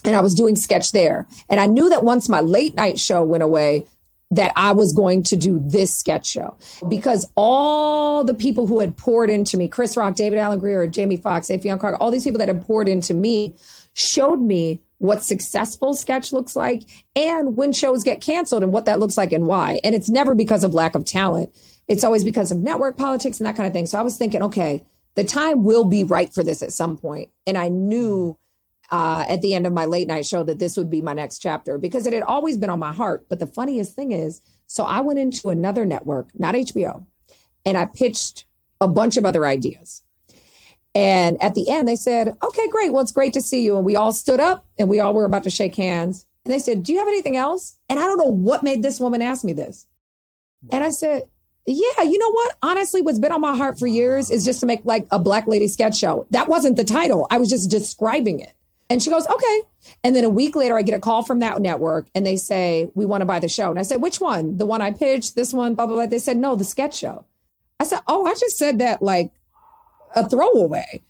[0.04, 1.26] and I was doing sketch there.
[1.48, 3.86] And I knew that once my late night show went away,
[4.30, 6.56] that I was going to do this sketch show
[6.88, 11.16] because all the people who had poured into me, Chris Rock, David Alan Grier, Jamie
[11.16, 13.54] Foxx, Affion Crockett, all these people that had poured into me
[13.94, 16.82] showed me what successful sketch looks like
[17.16, 19.80] and when shows get canceled and what that looks like and why.
[19.82, 21.54] And it's never because of lack of talent.
[21.86, 23.86] It's always because of network politics and that kind of thing.
[23.86, 27.30] So I was thinking, okay, the time will be right for this at some point.
[27.46, 28.36] And I knew
[28.90, 31.38] uh, at the end of my late night show that this would be my next
[31.38, 33.26] chapter because it had always been on my heart.
[33.28, 37.04] But the funniest thing is, so I went into another network, not HBO,
[37.64, 38.44] and I pitched
[38.80, 40.02] a bunch of other ideas.
[40.94, 42.92] And at the end, they said, okay, great.
[42.92, 43.76] Well, it's great to see you.
[43.76, 46.26] And we all stood up and we all were about to shake hands.
[46.44, 47.76] And they said, do you have anything else?
[47.88, 49.86] And I don't know what made this woman ask me this.
[50.72, 51.24] And I said,
[51.66, 52.56] yeah, you know what?
[52.62, 55.46] Honestly, what's been on my heart for years is just to make like a Black
[55.46, 56.26] Lady sketch show.
[56.30, 57.26] That wasn't the title.
[57.30, 58.54] I was just describing it.
[58.90, 59.62] And she goes, okay.
[60.02, 62.90] And then a week later, I get a call from that network and they say,
[62.94, 63.70] we want to buy the show.
[63.70, 64.56] And I said, which one?
[64.56, 66.06] The one I pitched, this one, blah, blah, blah.
[66.06, 67.24] They said, no, the sketch show.
[67.80, 69.30] I said, oh, I just said that like
[70.16, 71.02] a throwaway.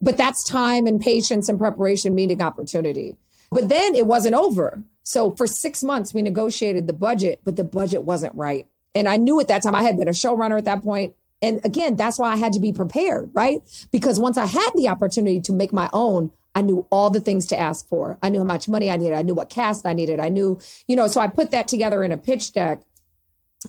[0.00, 3.16] But that's time and patience and preparation meeting opportunity.
[3.50, 4.82] But then it wasn't over.
[5.04, 8.66] So for six months, we negotiated the budget, but the budget wasn't right.
[8.94, 11.14] And I knew at that time I had been a showrunner at that point.
[11.40, 13.60] And again, that's why I had to be prepared, right?
[13.92, 17.44] Because once I had the opportunity to make my own, I knew all the things
[17.48, 18.18] to ask for.
[18.22, 19.12] I knew how much money I needed.
[19.12, 20.18] I knew what cast I needed.
[20.18, 22.80] I knew, you know, so I put that together in a pitch deck.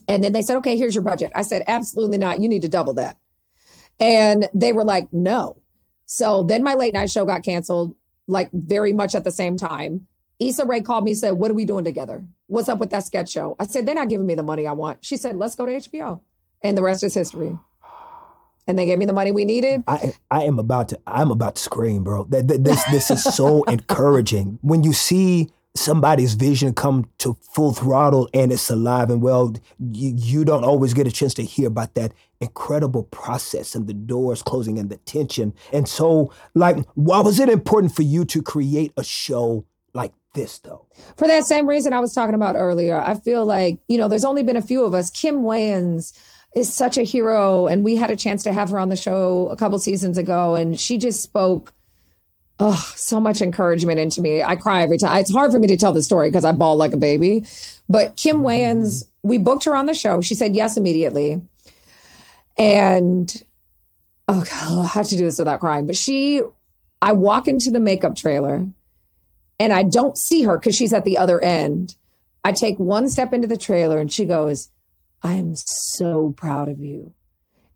[0.08, 1.34] And then they said, okay, here's your budget.
[1.36, 2.39] I said, absolutely not.
[2.39, 3.17] You need to double that.
[4.00, 5.58] And they were like, no.
[6.06, 7.93] So then my late night show got canceled,
[8.26, 10.08] like very much at the same time.
[10.39, 12.23] Issa Rae called me and said, What are we doing together?
[12.45, 13.56] What's up with that sketch show?
[13.60, 15.04] I said, They're not giving me the money I want.
[15.04, 16.21] She said, Let's go to HBO.
[16.62, 17.58] And the rest is history.
[18.67, 19.84] And they gave me the money we needed.
[19.88, 22.25] I I am about to I'm about to scream, bro.
[22.25, 27.71] That, that- this this is so encouraging when you see somebody's vision come to full
[27.71, 29.53] throttle and it's alive and well.
[29.80, 33.93] You, you don't always get a chance to hear about that incredible process and the
[33.93, 35.53] doors closing and the tension.
[35.71, 40.58] And so, like, why was it important for you to create a show like this,
[40.60, 40.88] though?
[41.15, 44.25] For that same reason I was talking about earlier, I feel like, you know, there's
[44.25, 45.10] only been a few of us.
[45.12, 46.12] Kim Wayans
[46.58, 47.67] is such a hero.
[47.67, 50.56] And we had a chance to have her on the show a couple seasons ago.
[50.56, 51.74] And she just spoke
[52.60, 54.41] oh, so much encouragement into me.
[54.41, 55.17] I cry every time.
[55.20, 57.46] It's hard for me to tell the story because I bawl like a baby.
[57.88, 60.22] But Kim Wayans, we booked her on the show.
[60.22, 61.41] She said yes immediately.
[62.58, 63.43] And
[64.28, 65.86] oh God, I have to do this without crying.
[65.86, 66.41] But she,
[67.02, 68.65] I walk into the makeup trailer
[69.60, 71.96] and I don't see her because she's at the other end.
[72.43, 74.70] I take one step into the trailer and she goes,
[75.23, 77.13] I am so proud of you.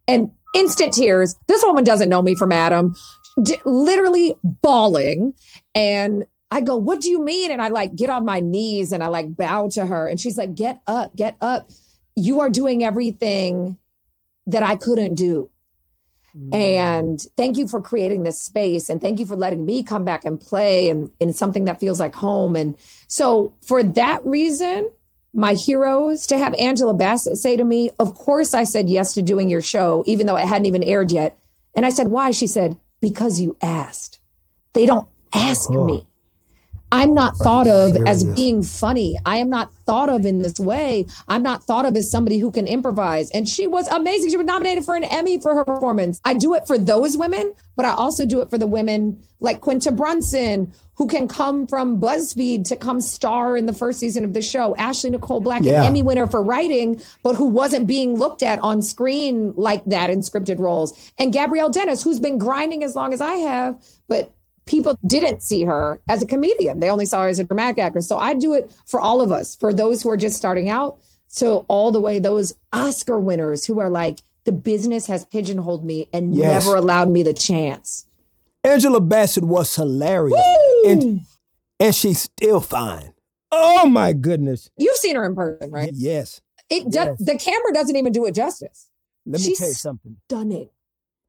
[0.07, 1.35] And instant tears.
[1.47, 2.95] This woman doesn't know me from Adam,
[3.41, 5.33] D- literally bawling.
[5.73, 7.51] And I go, What do you mean?
[7.51, 10.07] And I like get on my knees and I like bow to her.
[10.07, 11.69] And she's like, Get up, get up.
[12.15, 13.77] You are doing everything
[14.47, 15.49] that I couldn't do.
[16.37, 16.55] Mm.
[16.55, 18.89] And thank you for creating this space.
[18.89, 21.99] And thank you for letting me come back and play and in something that feels
[21.99, 22.55] like home.
[22.55, 22.77] And
[23.07, 24.89] so, for that reason,
[25.33, 29.21] my heroes to have Angela Bassett say to me, Of course, I said yes to
[29.21, 31.37] doing your show, even though it hadn't even aired yet.
[31.75, 32.31] And I said, Why?
[32.31, 34.19] She said, Because you asked.
[34.73, 35.85] They don't ask Oh.
[35.85, 36.07] me.
[36.93, 39.17] I'm not thought of as being funny.
[39.25, 41.05] I am not thought of in this way.
[41.29, 43.31] I'm not thought of as somebody who can improvise.
[43.31, 44.29] And she was amazing.
[44.29, 46.19] She was nominated for an Emmy for her performance.
[46.25, 49.61] I do it for those women, but I also do it for the women like
[49.61, 54.33] Quinta Brunson, who can come from BuzzFeed to come star in the first season of
[54.35, 54.75] the show.
[54.75, 55.81] Ashley Nicole Black, Yeah.
[55.81, 60.11] an Emmy winner for writing, but who wasn't being looked at on screen like that
[60.11, 60.93] in scripted roles.
[61.17, 64.31] And Gabrielle Dennis, who's been grinding as long as I have, but
[64.67, 66.79] people didn't see her as a comedian.
[66.81, 68.07] They only saw her as a dramatic actress.
[68.07, 70.97] So I do it for all of us, for those who are just starting out.
[71.29, 76.09] So all the way those Oscar winners who are like, the business has pigeonholed me
[76.13, 76.63] and Yes.
[76.63, 78.05] never allowed me the chance.
[78.63, 80.39] Angela Bassett was hilarious.
[80.85, 81.21] And,
[81.79, 83.13] and she's still fine.
[83.51, 84.69] Oh my goodness.
[84.77, 85.91] You've seen her in person, right?
[85.93, 86.41] Yes.
[86.69, 87.25] It does, Yes.
[87.25, 88.87] the camera doesn't even do it justice.
[89.25, 90.17] Let me She's tell you something.
[90.27, 90.69] Stunning.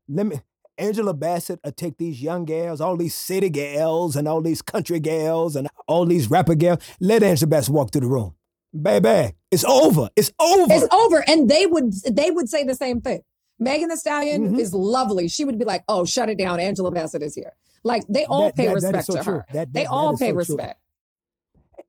[0.09, 0.41] Let me
[0.79, 5.01] Angela Bassett will take these young gals, all these city gals and all these country
[5.01, 6.79] gals and all these rapper gals.
[7.01, 8.35] Let Angela Bassett walk through the room.
[8.81, 10.09] Baby, it's over.
[10.17, 10.73] It's over.
[10.73, 11.23] It's over.
[11.29, 13.23] And they would they would say the same thing.
[13.63, 14.59] Megan Thee Stallion Mhm.
[14.59, 15.29] is lovely.
[15.29, 16.61] She would be like, "Oh, shut it down.
[16.61, 17.53] Angela Bassett is here."
[17.85, 19.35] Like they all That- pay that- respect so to true.
[19.35, 19.47] her.
[19.53, 20.39] That- they all pay so true.
[20.39, 20.81] respect.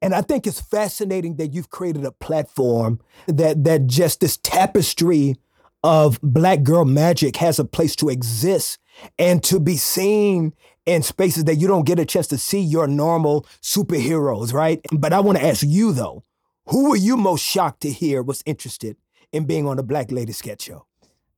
[0.02, 5.36] And I think it's fascinating that you've created a platform that that just this tapestry
[5.84, 8.80] of black girl magic has a place to exist
[9.20, 10.54] and to be seen
[10.86, 14.82] in spaces that you don't get a chance to see your normal superheroes, right?
[14.92, 16.24] But I want to ask you though,
[16.68, 18.98] who were you most shocked to hear was interested
[19.32, 20.86] in being on the Black Lady Sketch Show?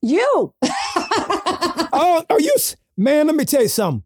[0.06, 0.54] You.
[0.63, 2.54] oh, are you
[2.96, 3.26] man?
[3.26, 4.04] Let me tell you something.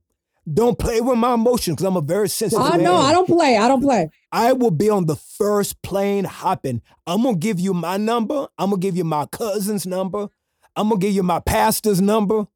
[0.52, 2.66] Don't play with my emotions because I'm a very sensitive.
[2.66, 2.98] I know.
[2.98, 3.06] man.
[3.06, 3.58] I don't play.
[3.58, 4.10] I don't play.
[4.32, 6.82] I will be on the first plane hopping.
[7.06, 8.48] I'm gonna give you my number.
[8.58, 10.30] I'm gonna give you my cousin's number.
[10.74, 12.48] I'm gonna give you my pastor's number.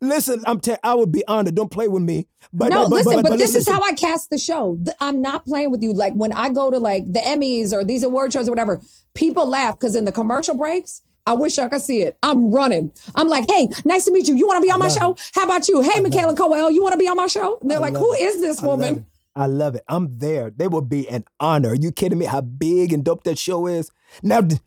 [0.00, 1.54] Listen, I'm te- I would be honored.
[1.54, 2.26] Don't play with me.
[2.50, 4.82] But no, listen, but, this is how I cast the show.
[5.00, 5.92] I'm not playing with you.
[5.92, 8.80] Like when I go to like the Emmys or these award shows or whatever,
[9.12, 12.18] people laugh because in the commercial breaks, I wish I could see it.
[12.22, 12.92] I'm running.
[13.14, 14.34] I'm like, hey, nice to meet you.
[14.34, 15.16] You want to be on my show?
[15.34, 15.80] How about you?
[15.80, 17.58] Hey, Michaela Coel, you want to be on my show?
[17.62, 18.20] And they're like, love who it.
[18.20, 19.06] is this I woman?
[19.34, 19.84] I love it.
[19.88, 20.50] I'm there.
[20.50, 21.70] They will be an honor.
[21.70, 22.26] Are you kidding me?
[22.26, 23.90] How big and dope that show is.
[24.22, 24.60] Now, d-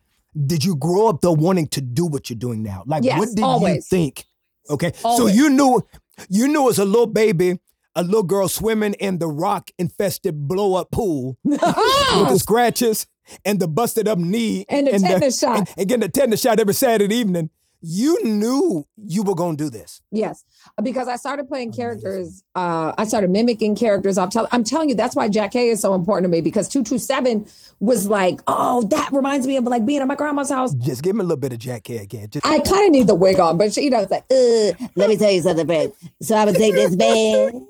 [0.46, 2.82] did you grow up though wanting to do what you're doing now?
[2.86, 4.26] Like, Yes, what did you think?
[4.68, 5.82] Okay, so you knew,
[6.28, 7.58] you knew as a little baby,
[7.94, 13.06] a little girl swimming in the rock infested blow up pool with the scratches
[13.44, 15.58] and the busted up knee And the tetanus shot.
[15.58, 17.50] and, and getting the tetanus shot every Saturday evening.
[17.80, 20.00] You knew you were gonna do this.
[20.10, 20.42] Yes,
[20.82, 22.42] because I started playing characters.
[22.56, 24.18] Uh, I started mimicking characters.
[24.18, 27.46] I'm, tell- I'm telling you, that's why Jackée is so important to me because 227
[27.78, 30.74] was like, oh, that reminds me of like being at my grandma's house.
[30.74, 32.28] Just give me a little bit of Jackée again.
[32.30, 34.88] Just I kind of need the wig on, but she, you know, it's like, uh,
[34.96, 35.92] Let me tell you something, friend.
[36.20, 37.64] So I would take this man,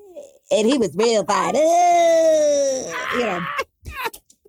[0.49, 1.55] and he was real fine.
[1.55, 3.45] Uh, you know.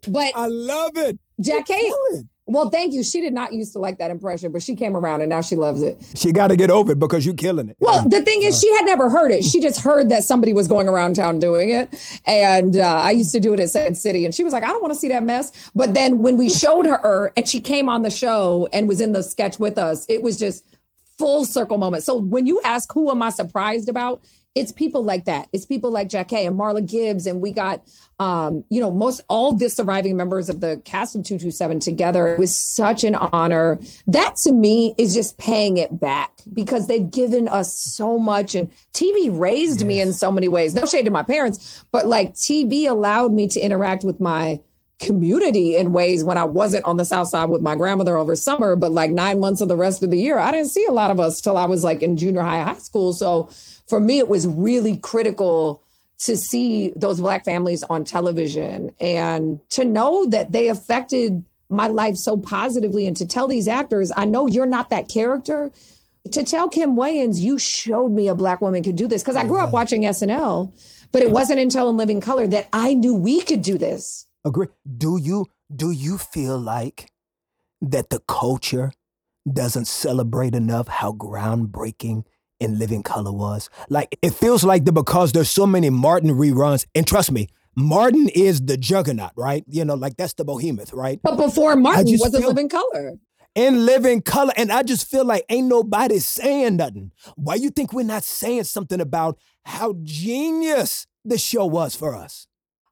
[0.09, 1.19] But I love it.
[1.41, 2.27] Jackée, Kill it.
[2.47, 3.03] well, thank you.
[3.03, 5.57] She did not used to like that impression, but she came around and now she
[5.57, 6.03] loves it.
[6.15, 7.77] She got to get over it because you're killing it.
[7.81, 9.45] Well, the thing is, she had never heard it.
[9.45, 12.21] She just heard that somebody was going around town doing it.
[12.27, 14.25] And uh, I used to do it at Second City.
[14.25, 15.53] And she was like, I don't want to see that mess.
[15.75, 19.13] But then when we showed her and she came on the show and was in
[19.13, 20.65] the sketch with us, it was just
[21.19, 22.03] full circle moment.
[22.03, 24.23] So when you ask, who am I surprised about?
[24.57, 25.49] It's people like that.
[25.53, 27.27] It's people like Jackée and Marla Gibbs.
[27.27, 27.83] And we got,
[28.19, 32.35] um, you know, most all the surviving members of the cast of 227 together.
[32.35, 33.79] It was such an honor.
[34.09, 38.57] That to me is just paying it back because they've given us so much.
[38.57, 40.75] And TV raised me in so many ways.
[40.75, 44.59] No shade to my parents, but like TV allowed me to interact with my
[45.01, 48.77] community in ways when I wasn't on the South Side with my grandmother over summer,
[48.77, 51.11] but like nine months of the rest of the year, I didn't see a lot
[51.11, 53.13] of us till I was like in junior high, high school.
[53.13, 53.49] So
[53.91, 55.83] for me, it was really critical
[56.21, 62.17] to see those Black families on television and to know that they affected my life
[62.17, 65.71] so positively and to tell these actors, I know you're not that character.
[66.33, 69.23] To tell Kim Wayans, you showed me a Black woman could do this.
[69.23, 69.73] Because I grew up mm-hmm.
[69.73, 70.73] watching SNL,
[71.13, 74.27] but it wasn't until In Living Color that I knew we could do this.
[74.45, 74.69] Agree.
[74.97, 77.11] Do you do you feel like
[77.81, 78.93] that the culture
[79.51, 82.25] doesn't celebrate enough how groundbreaking
[82.61, 83.69] in Living Color was?
[83.89, 88.29] Like it feels like that because there's so many Martin reruns, and trust me, Martin
[88.29, 89.65] is the juggernaut, right?
[89.69, 91.19] You know, like that's the behemoth, right?
[91.23, 93.15] But before Martin was a feel- living color.
[93.55, 94.53] in living color.
[94.57, 97.11] And I just feel like ain't nobody saying nothing.
[97.35, 102.47] Why you think we're not saying something about how genius the show was for us?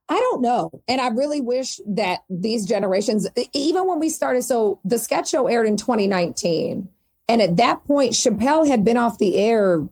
[0.09, 0.71] I don't know.
[0.89, 5.47] And I really wish that these generations, even when we started, so the sketch show
[5.49, 6.89] aired in 2019.
[7.29, 9.87] And at that point, Chappelle had been off the air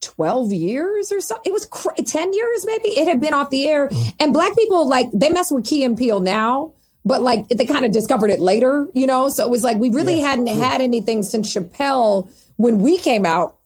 [0.00, 1.36] 12 years or so.
[1.44, 2.88] It was cr- 10 years, maybe.
[2.90, 3.90] It had been off the air.
[4.20, 6.72] And black people, like, they mess with Key and Peele now,
[7.04, 9.28] but like they kind of discovered it later, you know?
[9.28, 13.56] So it was like we really hadn't had anything since Chappelle when we came out.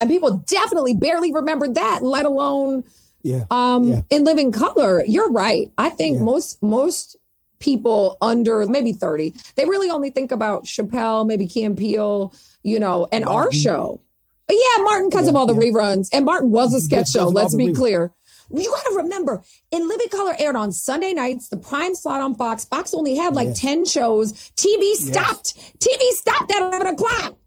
[0.00, 2.84] And people definitely barely remembered that, let alone
[3.22, 3.44] Yeah.
[3.50, 4.00] um Yeah.
[4.10, 6.24] in living color you're right i think Yeah.
[6.24, 7.16] most most
[7.64, 13.08] people under maybe 30 they really only think about chappelle maybe and Peele, you know
[13.10, 14.00] and our show.
[14.46, 15.72] But yeah martin because of all the yeah.
[15.72, 16.08] reruns.
[16.12, 17.76] And martin was a sketch show let's be reruns.
[17.76, 18.12] clear.
[18.50, 22.34] You got to remember in living color aired on sunday nights the prime slot on
[22.34, 22.66] fox.
[22.66, 24.32] Fox only had like 10 shows.
[24.56, 25.56] Tv stopped.
[25.78, 27.38] Tv stopped at 11 o'clock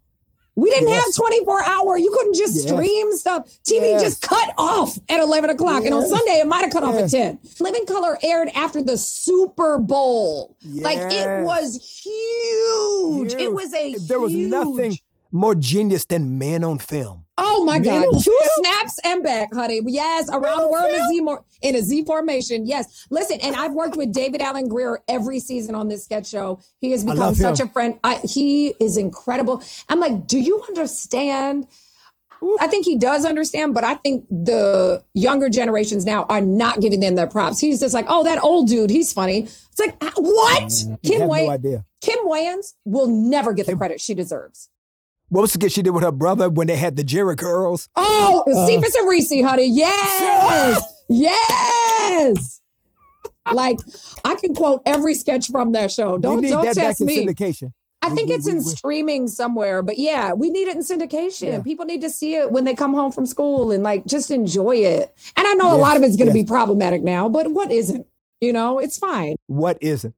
[0.60, 1.04] we didn't Yes.
[1.04, 1.96] have 24 hour.
[1.96, 2.64] You couldn't just Yes.
[2.64, 3.48] stream stuff.
[3.64, 4.02] TV Yes.
[4.02, 5.84] just cut off at 11 o'clock.
[5.84, 7.38] And on Sunday, it might have cut off at 10.
[7.60, 10.56] Living Color aired after the Super Bowl.
[10.64, 13.34] Like it was huge.
[13.34, 14.98] It was a There was nothing
[15.30, 17.24] more genius than Men on Film.
[17.40, 18.04] Oh my God.
[18.22, 19.80] Two snaps and back, honey.
[19.86, 21.24] Yes, around the world in a film?
[21.24, 22.66] More in a Z formation.
[22.66, 23.06] Yes.
[23.10, 26.60] Listen, and I've worked with David Alan Grier every season on this sketch show.
[26.80, 27.68] He has become such him.
[27.68, 27.98] a friend.
[28.02, 29.62] I, he is incredible.
[29.88, 31.68] I'm like, do you understand?
[32.60, 37.00] I think he does understand, but I think the younger generations now are not giving
[37.00, 37.58] them their props.
[37.58, 39.40] He's just like, oh, that old dude, he's funny.
[39.40, 40.62] It's like, uh, what?
[40.62, 41.84] I Kim have no idea.
[42.00, 44.70] Kim Wayans will never get the credit she deserves.
[45.30, 47.88] What was the skit she did with her brother when they had the Jerry girls?
[47.96, 48.66] Oh, Uh.
[48.66, 49.66] Cephas and Reese, honey.
[49.68, 50.82] Yes.
[51.08, 52.60] yes.
[53.52, 53.78] Like
[54.24, 56.18] I can quote every sketch from that show.
[56.18, 57.26] Don't don't that test in me.
[57.26, 57.72] syndication.
[58.02, 60.82] I We- think we- it's we- in streaming somewhere, but yeah, we need it in
[60.82, 61.48] syndication.
[61.48, 61.62] Yeah.
[61.62, 64.76] People need to see it when they come home from school and like just enjoy
[64.76, 65.14] it.
[65.36, 66.44] And I know a lot of it's going to yes.
[66.44, 68.06] be problematic now, but what isn't?
[68.40, 69.36] You know, it's fine.
[69.46, 70.14] What isn't?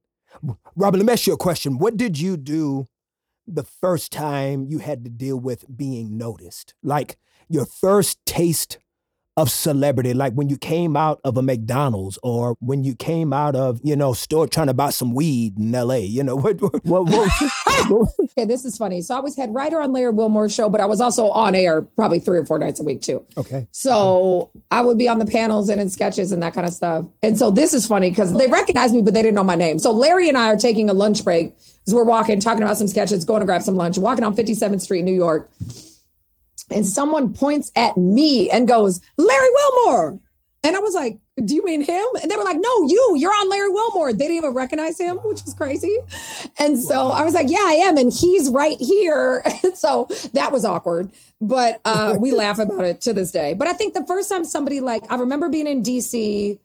[0.75, 1.77] Robin, let me ask you a question.
[1.79, 2.87] What did you do
[3.47, 6.73] the first time you had to deal with being noticed?
[6.83, 7.17] Like
[7.49, 8.77] your first taste
[9.41, 13.55] of celebrity, like when you came out of a McDonald's or when you came out
[13.55, 15.95] of, you know, store trying to buy some weed in LA.
[15.95, 19.01] You know, what what, what, what- Okay, this is funny.
[19.01, 21.81] So I was head writer on Larry Wilmore's show, but I was also on air
[21.81, 23.25] probably three or four nights a week too.
[23.37, 23.67] Okay.
[23.71, 27.05] So I would be on the panels and in sketches and that kind of stuff.
[27.23, 29.79] And so this is funny because they recognized me, but they didn't know my name.
[29.79, 31.55] So Larry and I are taking a lunch break
[31.87, 34.81] as we're walking, talking about some sketches, going to grab some lunch, walking on 57th
[34.81, 35.49] Street, New York.
[36.71, 40.19] And someone points at me and goes, Larry Wilmore.
[40.63, 42.05] And I was like, Do you mean him?
[42.21, 44.13] And they were like, No, you, you're on Larry Wilmore.
[44.13, 45.97] They didn't even recognize him, which is crazy.
[46.59, 47.97] And so I was like, Yeah, I am.
[47.97, 49.43] And he's right here.
[49.63, 51.11] And so that was awkward.
[51.39, 53.53] But uh, we laugh about it to this day.
[53.53, 56.59] But I think the first time somebody like, I remember being in DC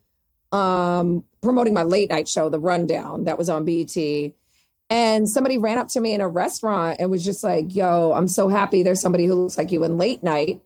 [0.51, 3.95] um, promoting my late night show, The Rundown, that was on BET.
[4.89, 8.27] And somebody ran up to me in a restaurant and was just like, Yo, I'm
[8.27, 10.61] so happy there's somebody who looks like you in late night.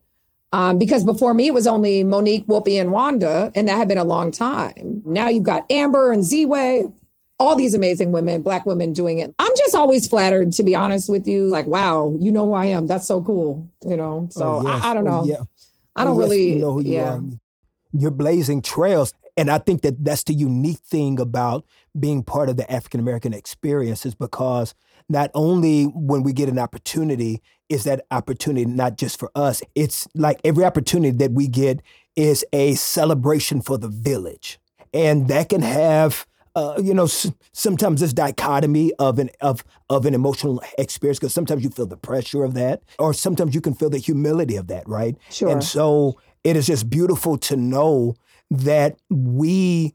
[0.54, 3.98] Um, because before me, it was only Mo'Nique, Whoopi, and Wanda, and that had been
[3.98, 5.02] a long time.
[5.06, 6.92] Now you've got Amber and Ziwe,
[7.40, 9.34] all these amazing women, black women doing it.
[9.40, 11.48] I'm just always flattered, to be honest with you.
[11.48, 12.86] Like, wow, you know who I am.
[12.86, 14.28] That's so cool, you know?
[14.32, 14.84] So Oh, yes.
[14.84, 15.26] I, I don't Oh, know.
[15.26, 15.38] yeah.
[15.96, 17.14] I don't Oh, yes, really you know who you yeah.
[17.14, 17.22] are.
[17.94, 19.14] You're blazing trails.
[19.38, 21.66] And I think that that's the unique thing about
[22.00, 24.74] being part of the African American experience is because
[25.10, 30.08] not only when we get an opportunity is that opportunity not just for us, it's
[30.14, 31.82] like every opportunity that we get
[32.16, 34.60] is a celebration for the village.
[34.94, 36.26] And that can have
[36.56, 41.34] uh, you know, s- sometimes this dichotomy of an of of an emotional experience because
[41.34, 44.68] sometimes you feel the pressure of that, or sometimes you can feel the humility of
[44.68, 45.16] that, right?
[45.30, 45.50] Sure.
[45.50, 48.16] And so it is just beautiful to know
[48.52, 49.94] that we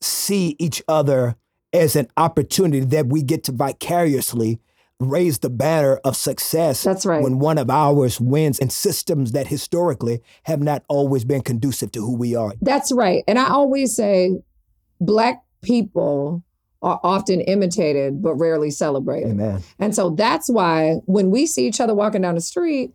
[0.00, 1.36] see each other
[1.72, 4.58] as an opportunity that we get to vicariously
[4.98, 7.22] raise the banner of success That's right.
[7.22, 12.00] when one of ours wins in systems that historically have not always been conducive to
[12.00, 12.52] who we are.
[12.60, 13.22] That's right.
[13.28, 14.40] And I always say
[15.00, 16.42] black people
[16.82, 19.30] are often imitated but rarely celebrated.
[19.30, 19.62] Amen.
[19.78, 22.92] And so that's why when we see each other walking down the street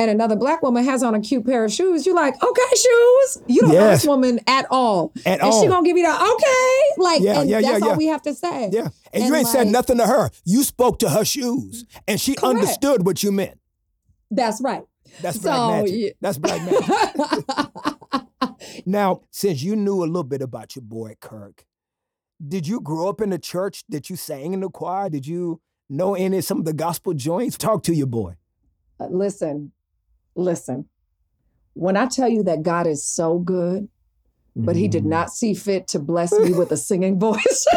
[0.00, 3.42] and another black woman has on a cute pair of shoes, you're like, okay, shoes.
[3.46, 5.12] You don't know this woman at all.
[5.26, 5.60] At and all.
[5.60, 7.02] she gonna give you the okay.
[7.02, 7.96] Like, Yeah, and yeah, yeah, that's all yeah.
[7.96, 8.70] we have to say.
[8.72, 8.80] Yeah.
[8.80, 10.30] And, And you ain't said nothing to her.
[10.46, 12.44] You spoke to her shoes and she Correct.
[12.56, 13.58] understood what you meant.
[14.30, 14.84] That's right.
[15.20, 15.94] That's So, black magic.
[15.98, 16.10] yeah.
[16.22, 18.24] That's black magic.
[18.86, 21.66] now, since you knew a little bit about your boy Kirk,
[22.46, 23.84] did you grow up in the church?
[23.90, 25.10] Did you sang in the choir?
[25.10, 27.58] Did you know any of some of the gospel joints?
[27.58, 28.36] Talk to your boy.
[28.98, 29.72] Uh, listen,
[30.34, 30.86] listen.
[31.74, 33.88] When I tell you that God is so good,
[34.56, 37.66] but he did not see fit to bless me with a singing voice.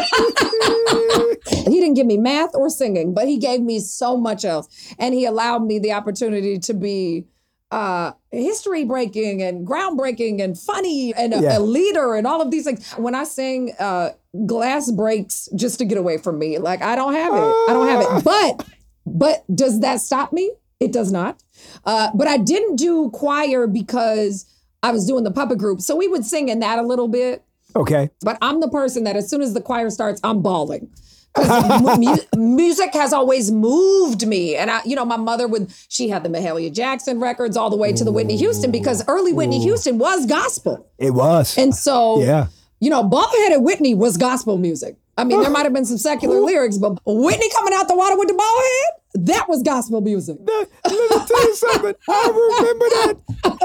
[1.48, 4.68] he didn't give me math or singing, but he gave me so much else.
[4.98, 7.24] And he allowed me the opportunity to be
[7.70, 11.58] uh, history breaking and groundbreaking and funny and a, Yeah.
[11.58, 12.92] a leader and all of these things.
[12.92, 14.10] When I sing, uh,
[14.46, 16.58] glass breaks just to get away from me.
[16.58, 17.38] Like I don't have it.
[17.38, 18.24] I don't have it.
[18.24, 18.66] But
[19.06, 20.52] but does that stop me?
[20.80, 21.42] It does not.
[21.84, 24.46] Uh, but I didn't do choir because
[24.82, 25.80] I was doing the puppet group.
[25.80, 27.42] So we would sing in that a little bit.
[27.76, 28.10] Okay.
[28.20, 30.90] But I'm the person that as soon as the choir starts, I'm bawling.
[31.38, 34.54] mu- mu- music has always moved me.
[34.54, 37.76] And I, you know, my mother would, she had the Mahalia Jackson records all the
[37.76, 40.86] way to the Whitney Houston because early Whitney Houston was gospel.
[40.98, 41.58] It was.
[41.58, 42.46] And so, yeah.
[42.78, 44.96] you know, bald-headed Whitney was gospel music.
[45.16, 48.16] I mean, there might have been some secular lyrics, but Whitney coming out the water
[48.18, 50.36] with the bald head, that was gospel music.
[50.40, 51.94] Let me tell you something.
[52.08, 53.16] I remember that.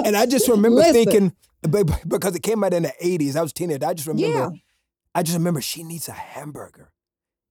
[0.05, 0.93] And I just remember Listen.
[0.93, 1.33] thinking,
[1.69, 3.85] be- be- because it came out in the 80s, I was a teenager.
[3.85, 4.49] I just remember, Yeah.
[5.15, 6.91] I just remember she needs a hamburger.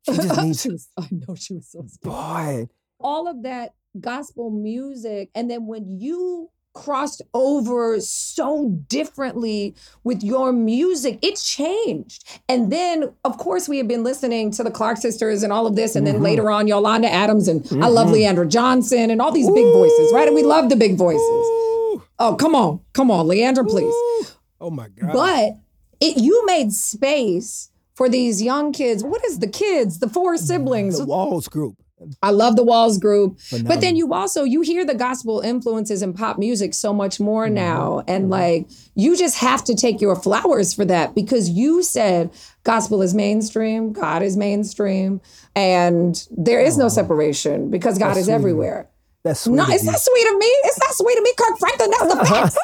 [0.09, 2.01] She just needs, She was- I know she was so scared.
[2.15, 2.69] boy.
[3.01, 9.75] all of that gospel music and then when you crossed over so differently
[10.05, 11.19] with your music.
[11.23, 12.25] It changed.
[12.49, 15.75] And then of course we had been listening to the clark sisters and all of
[15.75, 15.97] this.
[15.97, 16.25] And then mm-hmm.
[16.25, 17.83] later on yolanda adams and i mm-hmm.
[17.83, 20.27] love Le'Andria Johnson and all these big voices right?
[20.29, 21.21] And we love the big voices.
[21.21, 22.81] Ooh, oh come on.
[22.93, 23.93] Come on Le'Andria please.
[23.93, 24.27] Ooh.
[24.61, 25.13] Oh my God.
[25.13, 25.53] but
[26.01, 29.03] it you made space for these young kids.
[29.03, 30.45] What is the kids the four mm-hmm.
[30.45, 30.99] siblings?
[30.99, 31.75] The Walls group.
[32.23, 33.39] I love the Walls group.
[33.65, 37.47] But then you also you hear the gospel influences in pop music so much more
[37.47, 37.55] mm-hmm.
[37.55, 38.33] now and mm-hmm.
[38.33, 42.31] like you just have to take your flowers for that because you said
[42.65, 45.21] gospel is mainstream, God is mainstream
[45.55, 48.89] and there is no separation because God That's is sweet everywhere.
[49.25, 49.57] That's sweet.
[49.57, 49.91] No, it's you.
[49.91, 50.47] not sweet of me.
[50.47, 51.91] It's not sweet of me, Kirk Franklin.
[51.91, 52.59] That's the facts.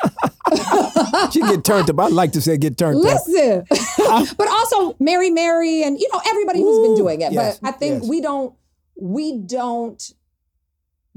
[1.32, 1.98] She get turned up.
[1.98, 3.02] I like to say get turned up.
[3.02, 3.64] Listen,
[4.36, 7.32] but also Mary Mary and you know everybody who's been doing it.
[7.32, 8.10] yes, but I think yes.
[8.10, 8.54] we don't
[8.96, 10.12] we don't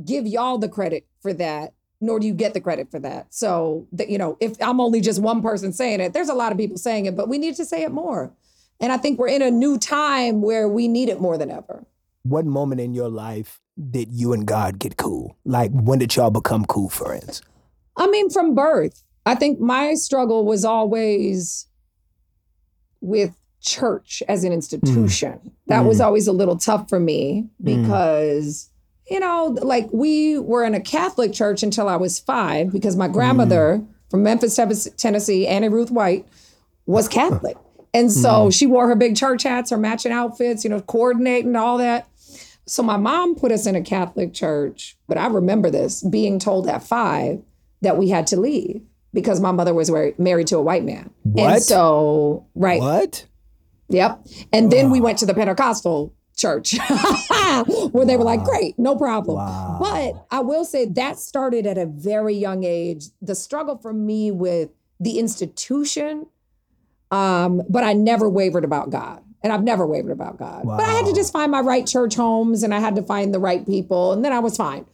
[0.03, 3.34] give y'all the credit for that, nor do you get the credit for that.
[3.34, 6.51] So that you know, if I'm only just one person saying it, there's a lot
[6.51, 8.34] of people saying it, but we need to say it more.
[8.80, 11.86] And I think we're in a new time where we need it more than ever.
[12.23, 13.59] What moment in your life
[13.89, 15.38] did you and God get cool?
[15.45, 17.41] Like when did y'all become cool friends?
[17.95, 21.67] I mean, from birth, I think my struggle was always
[23.01, 23.36] with
[23.68, 24.55] church as an hmm.
[24.55, 25.51] institution.
[25.68, 26.05] That was hmm.
[26.05, 27.84] always a little tough for me hmm.
[27.84, 28.70] because,
[29.09, 33.07] you know, like we were in a Catholic church until I was five because my
[33.07, 34.57] grandmother from Memphis,
[34.97, 36.26] Tennessee- Annie Ruth White,
[36.86, 37.57] was Catholic.
[37.93, 41.78] And so she wore her big church hats, her matching outfits, you know, coordinating all
[41.80, 42.07] that.
[42.65, 46.68] So my mom put us in a Catholic church, but I remember this being told
[46.68, 47.41] at five
[47.82, 48.82] that we had to leave
[49.13, 51.09] because my mother was married to a white man.
[51.24, 51.63] And What?
[51.63, 52.80] so, right.
[52.80, 53.26] What?
[53.89, 54.27] Yep.
[54.51, 56.75] And then we went to the Pentecostal church
[57.91, 59.38] where they were like, great, no problem.
[59.38, 59.77] Wow.
[59.79, 63.05] But I will say that started at a very young age.
[63.21, 64.69] The struggle for me with
[64.99, 66.27] the institution,
[67.11, 69.23] um, but I never wavered about God.
[69.43, 70.63] And I've never wavered about God.
[70.65, 73.33] But I had to just find my right church homes and I had to find
[73.33, 74.85] the right people, and then I was fine.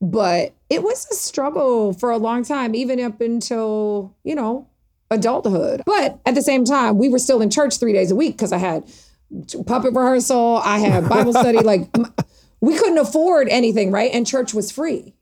[0.00, 4.66] But it was a struggle for a long time, even up until, you know,
[5.12, 5.82] adulthood.
[5.86, 8.52] But at the same time, we were still in church three days a week because
[8.52, 8.84] I had
[9.66, 11.58] puppet rehearsal, I had Bible study.
[11.62, 11.88] Like,
[12.60, 14.10] we couldn't afford anything, right?
[14.12, 15.14] And church was free.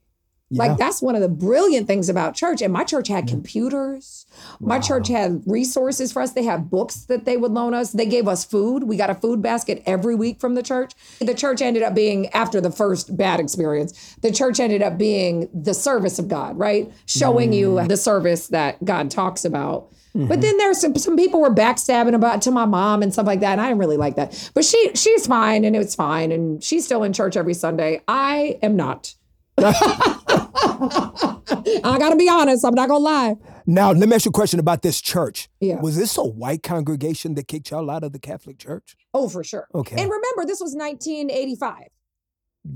[0.50, 0.64] Yeah.
[0.64, 2.60] Like that's one of the brilliant things about church.
[2.60, 4.26] And my church had computers.
[4.58, 6.32] My church had resources for us.
[6.32, 7.92] They had books that they would loan us.
[7.92, 8.84] They gave us food.
[8.84, 10.92] We got a food basket every week from the church.
[11.20, 14.16] The church ended up being after the first bad experience.
[14.22, 16.90] The church ended up being the service of God, right?
[17.06, 17.88] Showing you mm.
[17.88, 19.92] the service that God talks about.
[20.12, 20.40] But mm-hmm.
[20.40, 23.52] then there's some some people were backstabbing about to my mom and stuff like that,
[23.52, 24.50] and I didn't really like that.
[24.54, 28.02] But she she's fine and it's fine, and she's still in church every Sunday.
[28.08, 29.14] I am not.
[30.62, 32.64] I gotta be honest.
[32.64, 33.36] I'm not gonna lie.
[33.66, 35.48] Now, let me ask you a question about this church.
[35.60, 35.80] Yeah.
[35.80, 38.96] Was this a white congregation that kicked y'all out of the Catholic Church?
[39.14, 39.68] Oh, for sure.
[39.74, 39.96] Okay.
[40.00, 41.84] And remember, this was 1985,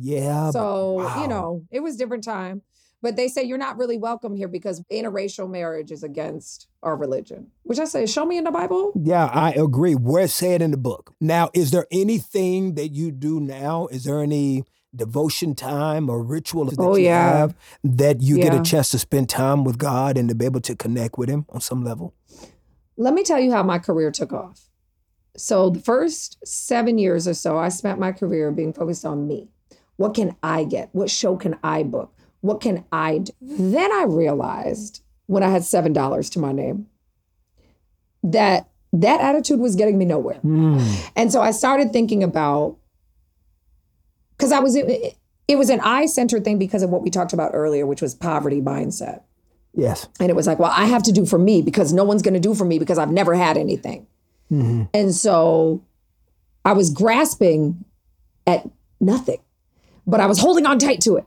[0.00, 0.50] yeah.
[0.50, 1.22] so wow.
[1.22, 2.62] you know it was different time.
[3.02, 7.48] But they say you're not really welcome here because interracial marriage is against our religion.
[7.64, 8.92] Which I say, show me in the Bible.
[8.94, 9.94] Yeah, I agree.
[9.94, 11.12] Where said in the book.
[11.20, 13.88] Now, is there anything that you do now?
[13.88, 14.64] Is there any
[14.96, 17.38] devotion time or ritual that Oh, you yeah.
[17.38, 20.60] have that you get a chance to spend time with God and to be able
[20.62, 22.14] to connect with Him on some level?
[22.96, 24.68] Let me tell you how my career took off.
[25.36, 29.48] So the first seven years or so, I spent my career being focused on me.
[29.96, 30.90] What can I get?
[30.92, 32.12] What show can I book?
[32.40, 33.32] What can I do?
[33.40, 36.86] Then I realized when I had $7 to my name
[38.22, 40.36] that that attitude was getting me nowhere.
[40.36, 40.80] Hmm.
[41.16, 42.76] And so I started thinking about
[44.36, 45.16] because I was it,
[45.46, 48.14] it was an I centered thing because of what we talked about earlier, which was
[48.14, 49.22] poverty mindset.
[49.74, 50.08] Yes.
[50.20, 52.34] And it was like, well, I have to do for me because no one's going
[52.34, 54.06] to do for me because I've never had anything.
[54.50, 54.84] Mm-hmm.
[54.94, 55.82] And so
[56.64, 57.84] I was grasping
[58.46, 58.68] at
[59.00, 59.40] nothing,
[60.06, 61.24] but I was holding on tight to it.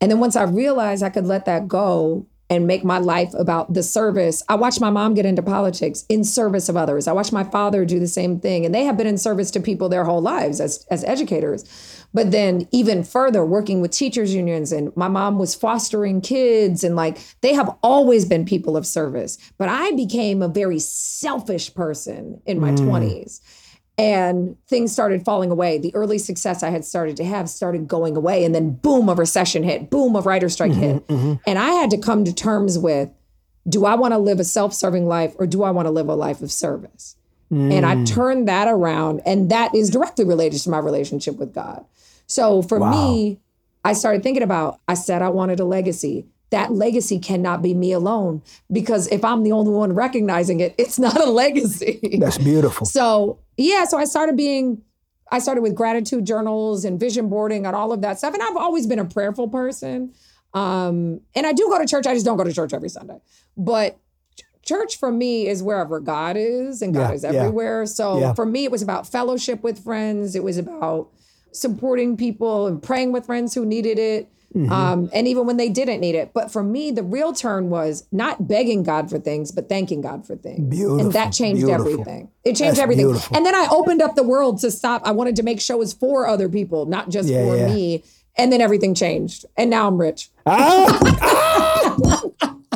[0.00, 3.72] And then once I realized I could let that go and make my life about
[3.74, 7.06] the service, I watched my mom get into politics in service of others.
[7.06, 8.66] I watched my father do the same thing.
[8.66, 11.99] And they have been in service to people their whole lives as, as educators.
[12.12, 16.96] But then even further, working with teachers unions, and my mom was fostering kids, and
[16.96, 19.38] like they have always been people of service.
[19.58, 22.78] But I became a very selfish person in my mm.
[22.78, 23.40] 20s
[24.00, 25.76] and things started falling away.
[25.76, 28.46] The early success I had started to have started going away.
[28.46, 31.06] And then boom, a recession hit, boom, a writer strike mm-hmm, hit.
[31.08, 31.34] Mm-hmm.
[31.46, 33.10] And I had to come to terms with
[33.68, 36.08] do I want to live a self serving life or do I want to live
[36.08, 37.16] a life of service?
[37.50, 39.22] And I turned that around.
[39.26, 41.84] And that is directly related to my relationship with God.
[42.26, 43.40] So for me,
[43.84, 46.26] I started thinking about, I said I wanted a legacy.
[46.50, 50.98] That legacy cannot be me alone because if I'm the only one recognizing it, it's
[50.98, 52.00] not a legacy.
[52.20, 52.86] That's beautiful.
[52.86, 54.82] So yeah, so I started being,
[55.32, 58.34] I started with gratitude journals and vision boarding and all of that stuff.
[58.34, 60.12] And I've always been a prayerful person.
[60.54, 62.06] Um, and I do go to church.
[62.06, 63.20] I just don't go to church every Sunday.
[63.56, 63.98] But
[64.70, 67.30] church for me is wherever God is, and God Yeah, is yeah.
[67.30, 67.86] everywhere.
[67.86, 68.32] So Yeah.
[68.34, 70.34] for me, it was about fellowship with friends.
[70.34, 71.08] It was about
[71.52, 74.28] supporting people and praying with friends who needed it.
[74.56, 74.72] Mm-hmm.
[74.72, 76.32] Um, and even when they didn't need it.
[76.34, 80.26] But for me, the real turn was not begging God for things, but thanking God
[80.26, 80.68] for things.
[80.68, 81.92] Beautiful, And that changed beautiful.
[81.92, 82.28] everything.
[82.42, 83.06] It changed That's everything.
[83.06, 83.36] beautiful.
[83.36, 85.02] And then I opened up the world to stop.
[85.04, 87.66] I wanted to make shows for other people, not just Yeah, for yeah.
[87.72, 88.02] me.
[88.36, 89.44] And then everything changed.
[89.56, 90.30] And now I'm rich.
[90.46, 91.66] Ah!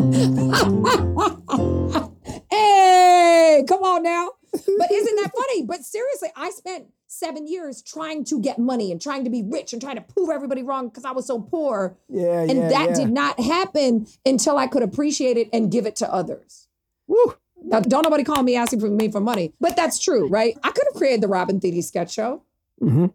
[2.51, 4.31] Hey, come on now.
[4.53, 5.63] But isn't that funny?
[5.65, 9.73] But seriously, I spent seven years trying to get money and trying to be rich
[9.73, 11.97] and trying to prove everybody wrong because I was so poor.
[12.09, 12.95] Yeah, and yeah, that yeah.
[12.95, 16.69] did not happen until I could appreciate it and give it to others.
[17.07, 17.35] Woo.
[17.63, 20.57] Now, don't nobody call me asking for me for money, but that's true, right?
[20.63, 22.43] I could have created the Robin Thede sketch show,
[22.83, 23.13] Mhm.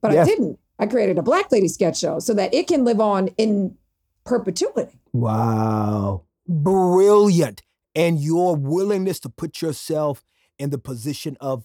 [0.00, 0.58] but I didn't.
[0.78, 3.76] I created a Black Lady sketch show so that it can live on in
[4.24, 4.98] perpetuity.
[5.12, 6.22] Wow.
[6.50, 7.62] Brilliant.
[7.94, 10.24] And your willingness to put yourself
[10.58, 11.64] in the position of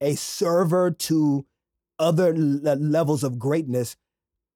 [0.00, 1.44] a server to
[1.98, 3.96] other le- levels of greatness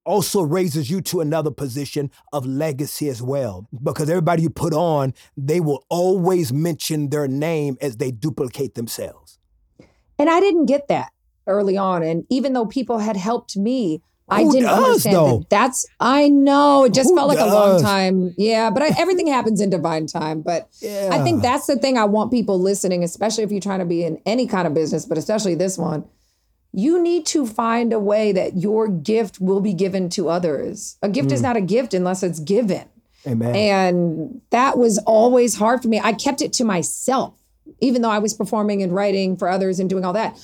[0.05, 3.67] also raises you to another position of legacy as well.
[3.83, 9.37] Because everybody you put on, they will always mention their name as they duplicate themselves.
[10.17, 11.11] And I didn't get that
[11.45, 12.03] early on.
[12.03, 15.37] And even though people had helped me, I didn't does, understand though?
[15.39, 18.33] that that's, I know, it just Who felt like a long time.
[18.37, 20.41] Yeah, but I, everything happens in divine time.
[20.41, 23.85] But I think that's the thing I want people listening, especially if you're trying to
[23.85, 26.05] be in any kind of business, but especially this one.
[26.77, 30.97] You need to find a way that your gift will be given to others.
[31.01, 31.33] A gift Mm.
[31.33, 32.83] is not a gift unless it's given.
[33.25, 33.55] Amen.
[33.55, 36.01] And that was always hard for me.
[36.03, 37.33] I kept it to myself,
[37.79, 40.37] even though I was performing and writing for others and doing all that.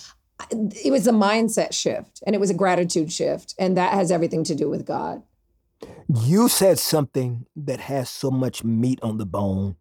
[0.50, 3.54] It was a mindset shift and it was a gratitude shift.
[3.60, 5.22] And that has everything to do with God.
[6.08, 9.78] You said something that has so much meat on the bone,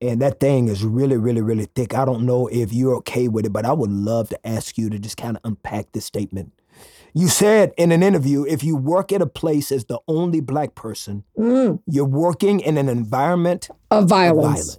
[0.00, 1.94] and that thing is really, really, really thick.
[1.94, 4.90] I don't know if you're okay with it, but I would love to ask you
[4.90, 6.52] to just kind of unpack this statement.
[7.14, 10.74] You said in an interview if you work at a place as the only black
[10.74, 14.78] person, Mm, you're working in an environment of of violence.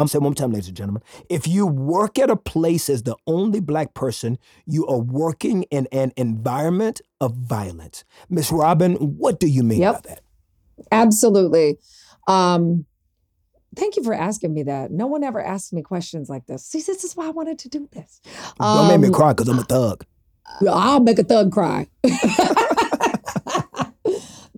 [0.00, 1.02] I'm saying one more time, ladies and gentlemen.
[1.28, 5.86] If you work at a place as the only black person, you are working in
[5.92, 8.04] an environment of violence.
[8.30, 10.02] Miss Robin, what do you mean Yep.
[10.02, 10.20] by that?
[10.90, 11.76] Absolutely.
[12.26, 12.86] Um,
[13.76, 14.90] thank you for asking me that.
[14.90, 16.64] No one ever asked me questions like this.
[16.64, 18.22] See, this is why I wanted to do this.
[18.58, 20.06] Don't make me Um, cry because I'm a thug.
[20.66, 21.88] I'll make a thug cry.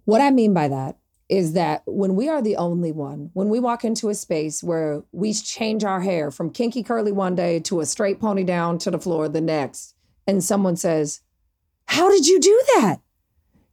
[0.05, 0.99] what I mean by that
[1.33, 5.03] is that when we are the only one, when we walk into a space where
[5.13, 8.91] we change our hair from kinky curly one day to a straight pony down to
[8.91, 9.95] the floor the next,
[10.27, 11.23] and someone says,
[11.87, 12.99] How did you do that?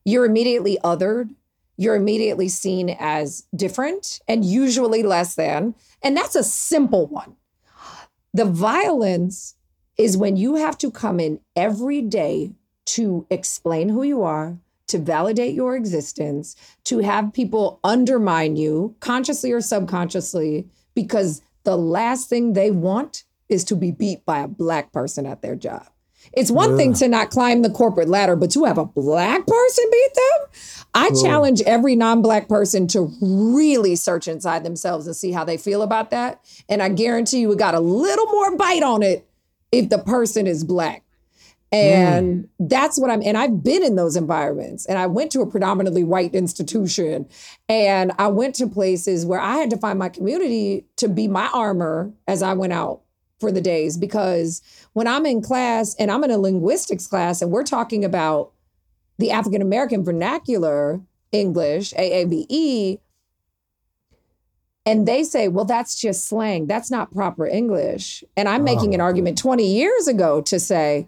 [0.05, 1.36] You're immediately othered.
[1.76, 5.76] You're immediately seen as different and usually less than.
[6.01, 7.36] And that's a simple one.
[8.34, 9.55] The violence
[9.97, 12.53] is when you have to come in every day
[12.86, 14.57] to explain who you are,
[14.90, 22.30] to validate your existence, to have people undermine you, consciously or subconsciously, because the last
[22.30, 25.88] thing they want is to be beat by a black person at their job.
[26.34, 29.86] It's one thing to not climb the corporate ladder, but to have a black person
[29.92, 30.50] beat them.
[30.94, 35.82] I challenge every non-black person to really search inside themselves and see how they feel
[35.82, 36.42] about that.
[36.68, 39.28] And I guarantee you, it got a little more bite on it
[39.72, 41.04] if the person is black.
[41.74, 41.78] Mm.
[41.78, 44.86] And that's what I'm, and I've been in those environments.
[44.86, 47.28] And I went to a predominantly white institution.
[47.67, 51.49] And I went to places where I had to find my community to be my
[51.53, 53.01] armor as I went out
[53.39, 53.97] for the days.
[53.97, 54.61] Because
[54.93, 58.51] when I'm in class and I'm in a linguistics class and we're talking about
[59.20, 61.01] the African American vernacular
[61.32, 62.99] English, AAVE,
[64.86, 66.65] and they say, well, that's just slang.
[66.65, 68.24] That's not proper English.
[68.36, 69.03] And I'm making an oh.
[69.03, 71.07] argument 20 years ago to say,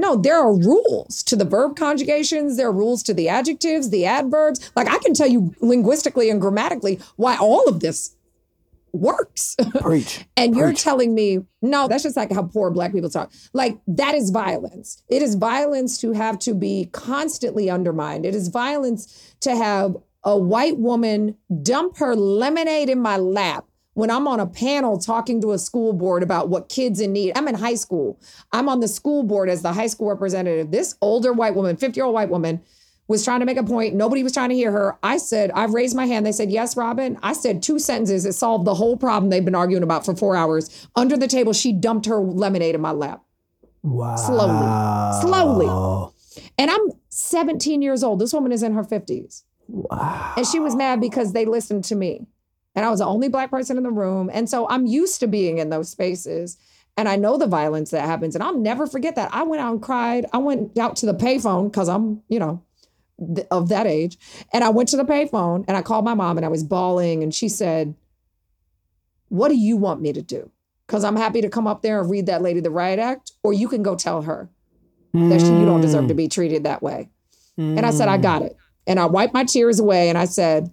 [0.00, 4.06] no, there are rules to the verb conjugations, there are rules to the adjectives, the
[4.06, 4.70] adverbs.
[4.74, 8.16] Like I can tell you linguistically and grammatically why all of this
[8.92, 9.56] works.
[9.80, 10.24] Preach.
[10.36, 13.32] and you're telling me, no, that's just like how poor black people talk.
[13.52, 15.02] Like that is violence.
[15.08, 18.26] It is violence to have to be constantly undermined.
[18.26, 23.64] It is violence to have a white woman dump her lemonade in my lap
[24.00, 27.36] when I'm on a panel talking to a school board about what kids in need.
[27.36, 28.18] I'm in high school.
[28.50, 30.70] I'm on the school board as the high school representative.
[30.70, 32.62] This older white woman, 50 year old white woman,
[33.08, 33.94] was trying to make a point.
[33.94, 34.96] Nobody was trying to hear her.
[35.02, 36.24] I said, I've raised my hand.
[36.24, 37.18] They said, Yes, Robin.
[37.22, 38.24] I said two sentences.
[38.24, 40.88] It solved the whole problem they've been arguing about for four hours.
[40.96, 43.22] Under the table, she dumped her lemonade in my lap.
[43.82, 44.16] Wow.
[44.16, 45.20] Slowly.
[45.20, 46.12] Slowly.
[46.56, 48.18] And I'm 17 years old.
[48.18, 49.42] This woman is in her 50s.
[49.68, 50.34] Wow.
[50.38, 52.26] And she was mad because they listened to me.
[52.74, 54.30] And I was the only black person in the room.
[54.32, 56.56] And so I'm used to being in those spaces.
[56.96, 58.34] And I know the violence that happens.
[58.34, 59.30] And I'll never forget that.
[59.32, 60.26] I went out and cried.
[60.32, 62.62] I went out to the payphone because I'm, you know,
[63.34, 64.18] th- of that age.
[64.52, 67.22] And I went to the payphone and I called my mom and I was bawling.
[67.22, 67.94] And she said,
[69.28, 70.50] What do you want me to do?
[70.86, 73.52] Because I'm happy to come up there and read that lady the riot act, or
[73.52, 74.48] you can go tell her
[75.12, 76.18] that she, you don't deserve to hmm.
[76.18, 77.08] be treated that way.
[77.56, 78.22] And I said, I hmm.
[78.22, 78.56] got it.
[78.86, 80.72] And I wiped my tears away and I said,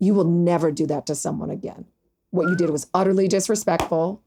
[0.00, 1.84] You will never do that to someone again.
[2.30, 4.22] What you did was utterly disrespectful.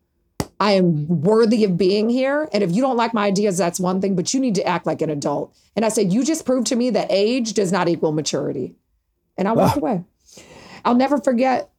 [0.59, 2.47] I am worthy of being here.
[2.53, 4.86] And if you don't like my ideas, that's one thing, but you need to act
[4.86, 5.53] like an adult.
[5.76, 8.76] And I said, You just proved to me that age does not equal maturity.
[9.36, 10.03] And I walked away.
[10.86, 11.69] I'll never forget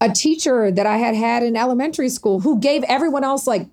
[0.00, 3.68] a teacher that I had had in elementary school who gave everyone else like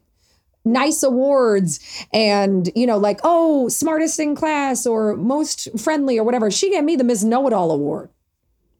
[0.63, 1.79] nice awards
[2.11, 6.83] and you know like oh smartest in class or most friendly or whatever she gave
[6.83, 8.09] me the miss know-it-all award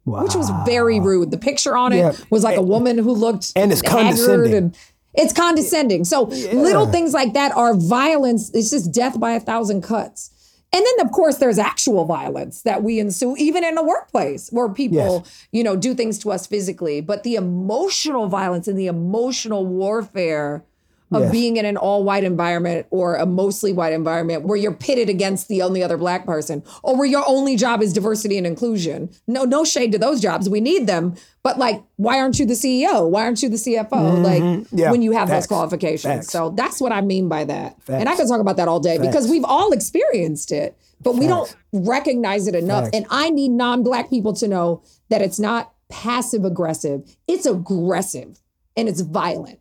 [0.06, 0.24] Wow.
[0.24, 1.32] which was very rude.
[1.32, 2.14] The picture on it Yeah.
[2.30, 4.54] was like a woman who looked And it's condescending.
[4.54, 4.78] and
[5.16, 6.06] it's condescending.
[6.06, 8.52] So little things like that are violence.
[8.54, 10.30] It's just death by a thousand cuts.
[10.74, 14.68] And then of course there's actual violence that we ensue even in the workplace where
[14.70, 17.02] people you know do things to us physically.
[17.02, 20.66] But the emotional violence and the emotional warfare
[21.12, 21.32] of Yes.
[21.32, 25.48] being in an all white environment or a mostly white environment where you're pitted against
[25.48, 29.10] the only other black person or where your only job is diversity and inclusion.
[29.28, 30.50] No, no shade to those jobs.
[30.50, 31.14] We need them.
[31.44, 33.08] But like, why aren't you the CEO?
[33.08, 34.24] Why aren't you the CFO?
[34.24, 34.78] Like Mm-hmm.
[34.78, 34.92] Yeah.
[34.92, 35.44] when you have Facts.
[35.46, 36.04] those qualifications.
[36.14, 36.32] Facts.
[36.32, 37.78] So that's what I mean by that.
[37.88, 38.22] And I Facts.
[38.22, 42.48] could talk about that all day because we've all experienced it, but we don't recognize
[42.48, 42.86] it enough.
[42.86, 42.98] Facts.
[42.98, 47.04] And I need non-black people to know that it's not passive aggressive.
[47.28, 48.42] It's aggressive
[48.76, 49.60] and it's violent.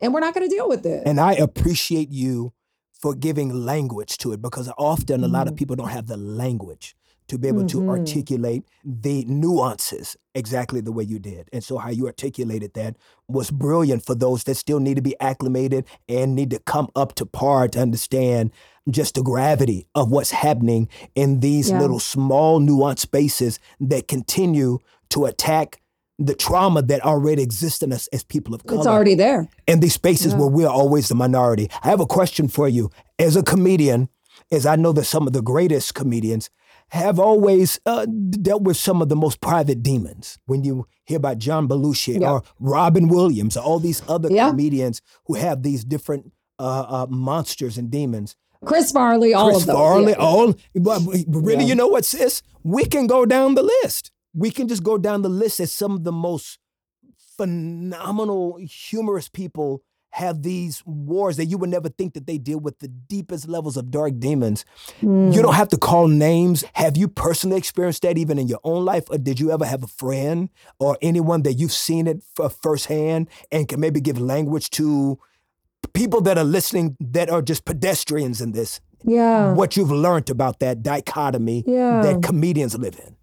[0.00, 1.02] And we're not going to deal with it.
[1.06, 2.52] And I appreciate you
[2.92, 5.58] for giving language to it because often a lot of mm-hmm.
[5.58, 6.94] people don't have the language
[7.28, 7.90] to be able to mm-hmm.
[7.90, 11.48] articulate the nuances exactly the way you did.
[11.52, 12.96] And so how you articulated that
[13.28, 17.14] was brilliant for those that still need to be acclimated and need to come up
[17.14, 18.50] to par to understand
[18.90, 21.80] just the gravity of what's happening in these Yeah.
[21.80, 24.78] little small nuanced spaces that continue
[25.10, 25.79] to attack
[26.20, 29.48] the trauma that already exists in us as people of color It's already there.
[29.66, 31.70] in these spaces where we're always the minority.
[31.82, 32.90] I have a question for you.
[33.18, 34.08] As a comedian,
[34.52, 36.50] as I know that some of the greatest comedians
[36.90, 40.38] have always uh, dealt with some of the most private demons.
[40.46, 42.30] When you hear about John Belushi Yeah.
[42.32, 44.50] or Robin Williams or all these other Yeah.
[44.50, 48.36] comedians who have these different uh, uh, monsters and demons.
[48.66, 49.76] Chris Farley, all Chris of those.
[49.76, 50.18] Farley, yeah.
[50.18, 50.54] all.
[50.74, 51.68] But really, Yeah.
[51.70, 52.42] you know what, sis?
[52.62, 54.10] We can go down the list.
[54.34, 56.58] We can just go down the list as some of the most
[57.36, 62.78] phenomenal, humorous people have these wars that you would never think that they deal with
[62.80, 64.64] the deepest levels of dark demons.
[65.00, 65.30] Hmm.
[65.30, 66.64] You don't have to call names.
[66.74, 69.04] Have you personally experienced that even in your own life?
[69.08, 70.48] Or did you ever have a friend
[70.80, 72.22] or anyone that you've seen it
[72.62, 75.18] firsthand and can maybe give language to
[75.94, 78.80] people that are listening that are just pedestrians in this?
[79.04, 79.52] Yeah.
[79.52, 82.02] What you've learned about that dichotomy Yeah.
[82.02, 83.14] that comedians live in.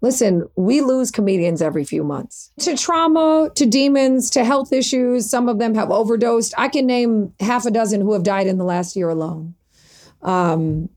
[0.00, 5.28] Listen, we lose comedians every few months to trauma, to demons, to health issues.
[5.28, 6.54] Some of them have overdosed.
[6.56, 9.54] I can name half a dozen who have died in the last year alone.
[10.22, 10.88] Um,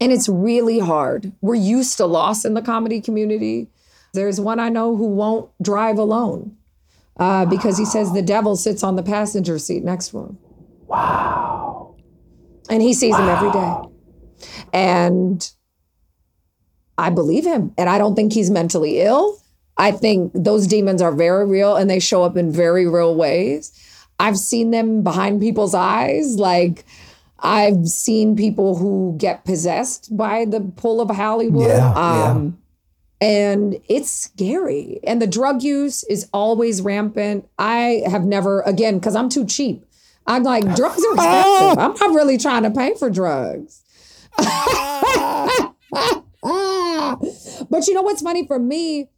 [0.00, 1.32] and it's really hard.
[1.40, 3.68] We're used to loss in the comedy community.
[4.12, 6.56] There's one I know who won't drive alone
[7.18, 10.38] uh, because he says the devil sits on the passenger seat next to him.
[10.86, 11.96] Wow.
[12.68, 13.76] And he sees him every day.
[14.72, 15.50] And
[16.98, 17.72] I believe him.
[17.76, 19.38] And I don't think he's mentally ill.
[19.76, 23.72] I think those demons are very real and they show up in very real ways.
[24.18, 26.38] I've seen them behind people's eyes.
[26.38, 26.86] Like,
[27.40, 31.68] I've seen people who get possessed by the pull of Hollywood.
[31.68, 32.58] Yeah, um,
[33.20, 35.00] And it's scary.
[35.04, 37.46] And the drug use is always rampant.
[37.58, 39.84] I have never, again, because I'm too cheap.
[40.26, 41.78] I'm like, drugs are expensive.
[41.78, 43.82] I'm not really trying to pay for drugs.
[47.70, 49.08] but you know what's funny for me?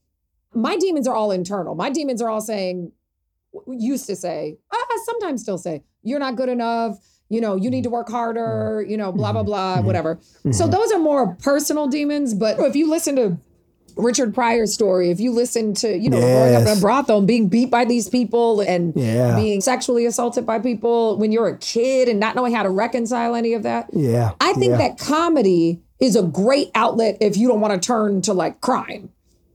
[0.54, 1.74] My demons are all internal.
[1.74, 2.92] My demons are all saying,
[3.66, 6.98] used to say, I sometimes still say, you're not good enough.
[7.28, 9.46] You know, you need to work harder, you know, blah, blah, mm-hmm.
[9.46, 9.86] blah, mm-hmm.
[9.86, 10.16] whatever.
[10.16, 10.52] Mm-hmm.
[10.52, 12.32] So those are more personal demons.
[12.32, 13.38] But if you listen to
[13.96, 17.26] Richard Pryor's story, if you listen to, you know, growing up in a brothel and
[17.26, 19.36] being beat by these people and Yeah.
[19.36, 23.34] being sexually assaulted by people when you're a kid and not knowing how to reconcile
[23.34, 23.90] any of that.
[23.92, 24.32] Yeah.
[24.40, 24.78] I think yeah.
[24.78, 29.10] that comedy is a great outlet if you don't want to turn to like crime.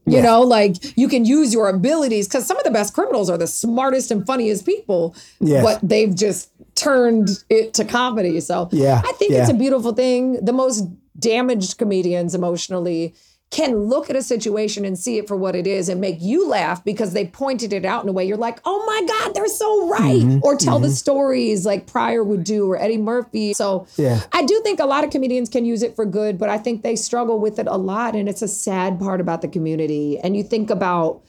[0.05, 3.37] You know, like you can use your abilities because some of the best criminals are
[3.37, 5.63] the smartest and funniest people, Yes.
[5.63, 8.41] but they've just turned it to comedy.
[8.41, 10.43] So Yeah, I think it's a beautiful thing.
[10.43, 13.13] The most damaged comedians emotionally
[13.53, 16.47] can look at a situation and see it for what it is and make you
[16.47, 19.47] laugh because they pointed it out in a way you're like, oh my God, they're
[19.47, 20.23] so right.
[20.23, 23.53] Mm-hmm, Or tell the stories like Pryor would do or Eddie Murphy.
[23.53, 24.21] So Yeah.
[24.31, 26.81] I do think a lot of comedians can use it for good, but I think
[26.81, 28.15] they struggle with it a lot.
[28.15, 30.17] And it's a sad part about the community.
[30.19, 31.21] And you think about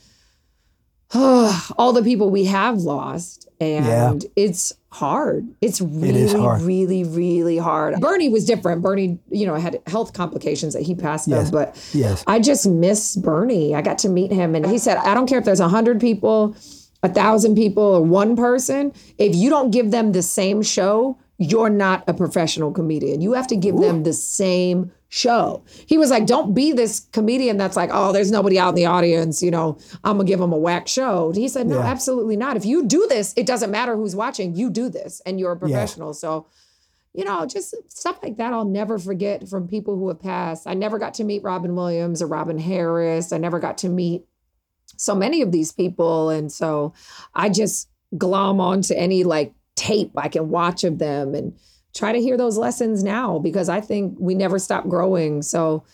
[1.14, 5.48] all the people we have lost, and it's hard.
[5.60, 6.62] It's really, is hard.
[6.62, 8.00] really, really hard.
[8.00, 8.82] Bernie was different.
[8.82, 11.50] Bernie, you know, had health complications that he passed Yes.
[11.50, 12.22] but Yes.
[12.26, 13.74] I just miss Bernie.
[13.74, 16.00] I got to meet him, and he said, I don't care if there's a hundred
[16.00, 16.56] people,
[17.02, 18.92] a thousand people, or one person.
[19.18, 23.20] If you don't give them the same show, you're not a professional comedian.
[23.20, 25.62] You have to give them the same show.
[25.86, 28.86] He was like, don't be this comedian that's like, oh, there's nobody out in the
[28.86, 29.44] audience.
[29.44, 31.30] You know, I'm gonna give them a whack show.
[31.32, 31.86] He said, no, Yeah.
[31.86, 32.56] absolutely not.
[32.56, 34.56] If you do this, it doesn't matter who's watching.
[34.56, 36.14] You do this, and you're a professional.
[36.14, 36.46] So
[37.16, 40.66] you know, just stuff like that I'll never forget from people who have passed.
[40.66, 43.32] I never got to meet Robin Williams or Robin Harris.
[43.32, 44.24] I never got to meet
[44.96, 46.30] so many of these people.
[46.30, 46.92] And so
[47.32, 47.88] I just
[48.18, 51.56] glom onto any like tape I can watch of them and
[51.94, 55.42] try to hear those lessons now because I think we never stop growing.
[55.42, 55.84] So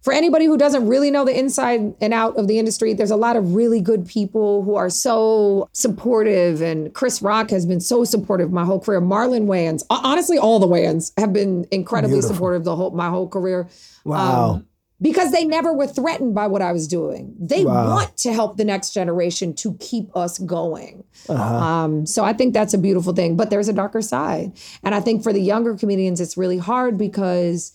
[0.00, 3.16] for anybody who doesn't really know the inside and out of the industry, there's a
[3.16, 6.62] lot of really good people who are so supportive.
[6.62, 9.00] And Chris Rock has been so supportive my whole career.
[9.00, 12.36] Marlon Wayans, honestly, all the Wayans have been incredibly Beautiful.
[12.36, 13.68] supportive the whole my whole career.
[14.04, 14.50] Wow.
[14.50, 14.67] Um,
[15.00, 17.34] because they never were threatened by what I was doing.
[17.38, 17.88] They Wow.
[17.94, 21.04] want to help the next generation to keep us going.
[21.28, 21.42] Uh-huh.
[21.44, 23.36] Um, so I think that's a beautiful thing.
[23.36, 24.52] But there's a darker side.
[24.82, 27.72] And I think for the younger comedians, it's really hard because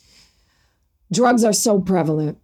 [1.12, 2.38] drugs are so prevalent.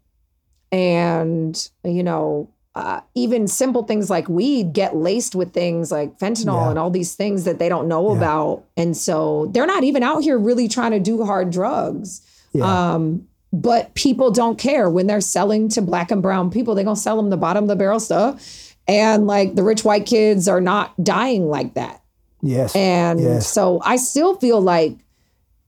[0.72, 6.54] And, you know, uh, even simple things like weed get laced with things like fentanyl
[6.66, 6.70] Yeah.
[6.70, 8.64] and all these things that they don't know about.
[8.78, 12.22] And so they're not even out here really trying to do hard drugs.
[12.54, 12.94] Yeah.
[12.94, 16.76] Um, but people don't care when they're selling to black and brown people.
[16.76, 20.06] They're gonna sell them the bottom of the barrel stuff, and like the rich white
[20.06, 22.02] kids are not dying like that.
[22.42, 22.76] yes.
[22.76, 23.48] And Yes.
[23.48, 24.96] so I still feel like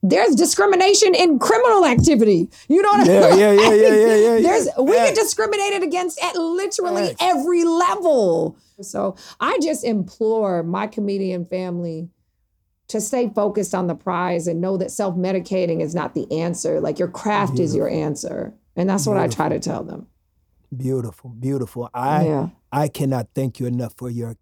[0.04, 2.50] there's discrimination in criminal activity.
[2.68, 3.40] You know what Yeah, I mean?
[3.40, 4.42] yeah, yeah, yeah, yeah, yeah, yeah.
[4.42, 8.56] There's we get discriminated against at literally every level.
[8.82, 12.10] So I just implore my comedian family
[12.92, 16.82] to stay focused on the prize and know that self-medicating is not the answer.
[16.82, 18.54] Like your craft is your answer.
[18.76, 20.08] And that's what I try to tell them.
[20.76, 21.90] Beautiful, beautiful.
[21.94, 22.50] I Yeah.
[22.72, 24.36] I cannot thank you enough for your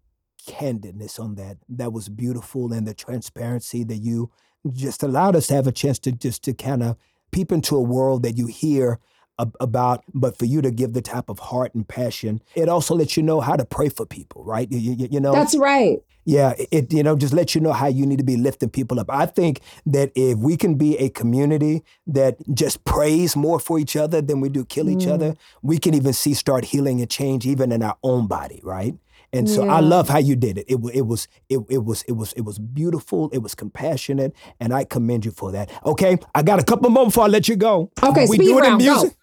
[0.48, 1.58] candidness on that.
[1.68, 4.30] That was beautiful and the transparency that you
[4.72, 6.96] just allowed us to have a chance to just to kind of
[7.30, 8.98] peep into a world that you hear
[9.40, 12.94] ab- about, but for you to give the type of heart and passion, it also
[12.94, 14.70] lets you know how to pray for people, right?
[14.70, 15.98] You, you, you know, That's right.
[16.24, 19.00] yeah, it you know just let you know how you need to be lifting people
[19.00, 19.10] up.
[19.10, 23.96] I think that if we can be a community that just prays more for each
[23.96, 25.38] other than we do kill each other, mm.
[25.62, 28.94] we can even see start healing and change even in our own body, right?
[29.32, 30.66] And so I love how you did it.
[30.68, 33.30] It it was it, it was it was it was beautiful.
[33.32, 35.70] It was compassionate, and I commend you for that.
[35.86, 37.92] Okay, I got a couple more before I let you go.
[38.02, 39.10] Okay, we speed doing the Music?
[39.10, 39.16] go.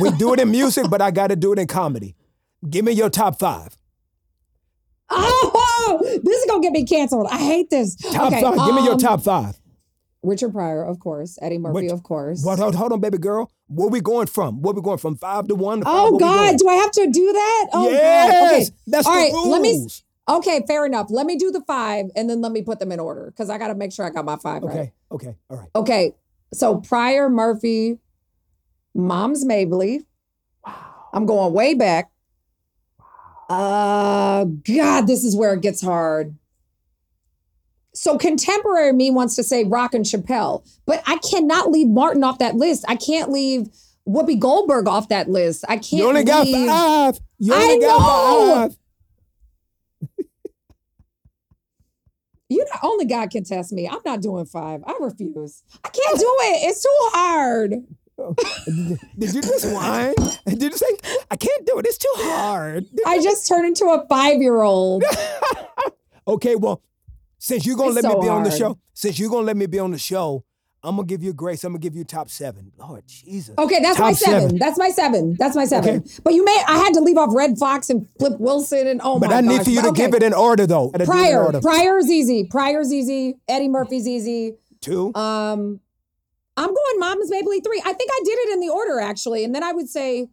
[0.00, 2.14] We do it in music, but I got to do it in comedy.
[2.68, 3.76] Give me your top five.
[5.10, 7.26] Oh, this is gonna get me canceled.
[7.30, 7.96] I hate this.
[7.96, 8.54] Top Okay, five.
[8.54, 9.58] Give me your um, top five.
[10.22, 11.38] Richard Pryor, of course.
[11.42, 12.44] Eddie Murphy, Which- of course.
[12.44, 13.50] What, hold, hold on, baby girl.
[13.66, 14.62] Where we going from?
[14.62, 15.16] Where we going from?
[15.16, 15.80] Five to one?
[15.80, 15.94] To five?
[15.94, 17.68] Oh God, do I have to do that?
[17.72, 18.46] Oh yes, God.
[18.46, 18.66] Okay.
[18.86, 19.48] that's All the right, rules.
[19.48, 19.86] let me
[20.28, 21.08] Okay, fair enough.
[21.10, 23.58] Let me do the five and then let me put them in order because I
[23.58, 24.92] gotta make sure I got my five Okay, right.
[25.10, 25.68] okay, all right.
[25.74, 26.14] Okay.
[26.54, 27.98] So Pryor, Murphy,
[28.94, 30.06] Moms Mabley.
[30.66, 31.08] Wow.
[31.12, 32.10] I'm going way back.
[33.48, 36.36] Uh God, this is where it gets hard.
[37.94, 42.38] So contemporary me wants to say Rock and Chappelle, but I cannot leave Martin off
[42.38, 42.84] that list.
[42.88, 43.68] I can't leave
[44.08, 45.64] Whoopi Goldberg off that list.
[45.68, 45.92] I can't.
[45.92, 47.20] You only got five.
[47.38, 48.54] You I got know.
[48.54, 48.76] five.
[52.48, 53.88] You only God can test me.
[53.88, 54.82] I'm not doing five.
[54.86, 55.62] I refuse.
[55.84, 56.68] I can't do it.
[56.68, 57.74] It's too hard.
[58.16, 60.14] Did you just whine?
[60.46, 60.86] Did you say,
[61.30, 61.86] I can't do it?
[61.86, 62.86] It's too hard.
[63.06, 65.04] I just turned into a five year old.
[66.24, 66.80] Okay, well,
[67.38, 69.56] since you're gonna It's let so me be on the show, since you're gonna let
[69.56, 70.44] me be on the show,
[70.84, 71.64] I'm gonna give you grace.
[71.64, 72.70] I'm gonna give you top seven.
[72.78, 73.56] Lord Jesus.
[73.58, 74.40] Okay, that's Top my seven.
[74.42, 74.58] seven.
[74.58, 75.36] That's my seven.
[75.36, 75.96] That's my seven.
[75.96, 76.08] Okay.
[76.22, 79.18] But you may I had to leave off Redd Foxx and Flip Wilson and oh
[79.18, 79.64] But my But I need gosh.
[79.64, 80.04] for you to okay.
[80.06, 80.90] give it in order, though.
[80.90, 81.44] Gotta do it in Pryor.
[81.44, 81.60] order.
[81.60, 82.44] Pryor's easy.
[82.48, 83.34] Pryor's easy.
[83.48, 84.54] Eddie Murphy's easy.
[84.80, 85.12] Two.
[85.16, 85.80] Um,
[86.56, 87.80] I'm going Moms Mabley three.
[87.84, 90.28] I think I did it in the order actually, and then I would say, okay,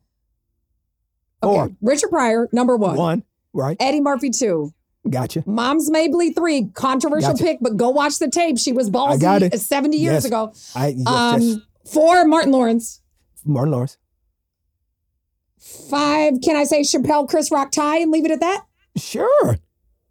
[1.41, 1.72] Four.
[1.82, 3.24] Richard Pryor number one, One.
[3.53, 3.78] Right.
[3.80, 4.74] Eddie Murphy two,
[5.09, 5.43] Gotcha.
[5.45, 6.70] Moms Mabley three.
[6.74, 7.43] Controversial Gotcha.
[7.43, 8.59] pick, but go watch the tape.
[8.59, 9.57] She was ballsy got it.
[9.59, 10.26] 70 years Yes.
[10.26, 10.53] ago.
[10.76, 11.57] I yes, Um, yes.
[11.91, 13.01] four Martin Lawrence.
[13.45, 13.97] Martin Lawrence.
[15.57, 16.36] Five.
[16.43, 18.65] Can I say Chappelle, Chris Rock tie and leave it at that?
[18.97, 19.57] Sure.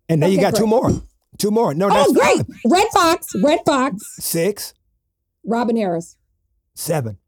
[0.08, 0.90] And then you Okay, got two more.
[1.38, 1.74] Two more.
[1.74, 2.46] No, that's oh, great.
[2.66, 3.26] Redd Foxx.
[3.42, 4.02] Redd Foxx.
[4.16, 4.74] Six.
[5.48, 6.16] Robin Harris.
[6.74, 7.18] Seven.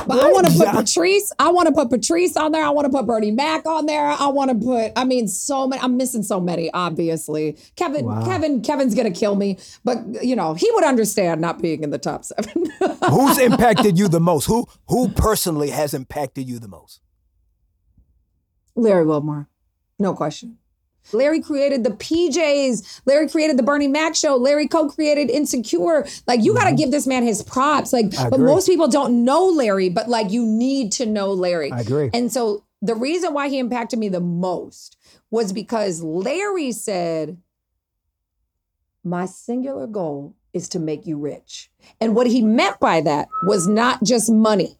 [0.07, 0.69] But I want to put.
[0.69, 1.33] Patrice.
[1.39, 2.65] I want to put Patrice on there.
[2.65, 4.07] I want to put Bernie Mac on there.
[4.07, 4.93] I want to put.
[4.95, 5.83] I mean, so many.
[5.83, 6.71] I'm missing so many.
[6.73, 8.05] Obviously, Kevin.
[8.05, 8.25] Wow.
[8.25, 8.63] Kevin.
[8.63, 9.59] Kevin's gonna kill me.
[9.85, 12.71] But you know, he would understand not being in the top seven.
[13.11, 14.47] Who's impacted you the most?
[14.47, 17.01] Who who personally has impacted you the most?
[18.77, 19.49] Larry Wilmore,
[19.99, 20.59] no question.
[21.13, 23.01] Larry created the PJs.
[23.07, 24.37] Larry created the Bernie Mac show.
[24.37, 26.07] Larry co-created Insecure.
[26.27, 27.93] Like you got to give this man his props.
[27.93, 28.27] Like, Mm-hmm.
[28.27, 28.47] I but agree.
[28.53, 31.73] most people don't know Larry, but like you need to know Larry.
[31.73, 32.11] I agree.
[32.15, 34.97] And so the reason why he impacted me the most
[35.31, 37.39] was because Larry said,
[39.05, 43.67] "My singular goal is to make you rich." And what he meant by that was
[43.67, 44.79] not just money.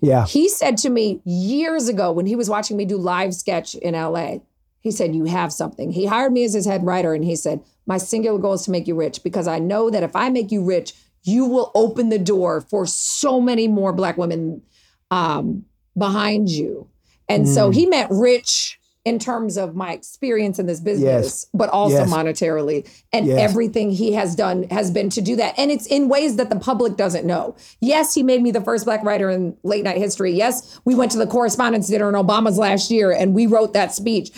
[0.00, 0.26] Yeah.
[0.26, 3.94] He said to me years ago when he was watching me do live sketch in
[3.94, 4.38] LA,
[4.80, 5.92] he said, You have something.
[5.92, 8.70] He hired me as his head writer and he said, My singular goal is to
[8.70, 12.08] make you rich because I know that if I make you rich, you will open
[12.08, 14.62] the door for so many more Black women
[15.10, 15.64] um,
[15.96, 16.88] behind you.
[17.28, 17.54] And Mm.
[17.54, 21.46] so he meant rich in terms of my experience in this business, Yes.
[21.54, 22.10] but also Yes.
[22.10, 22.86] monetarily.
[23.14, 23.38] And Yes.
[23.40, 25.54] everything he has done has been to do that.
[25.58, 27.54] And it's in ways that the public doesn't know.
[27.80, 30.32] Yes, he made me the first black writer in late night history.
[30.32, 33.94] Yes, we went to the correspondence dinner in Obama's last year and we wrote that
[33.94, 34.32] speech.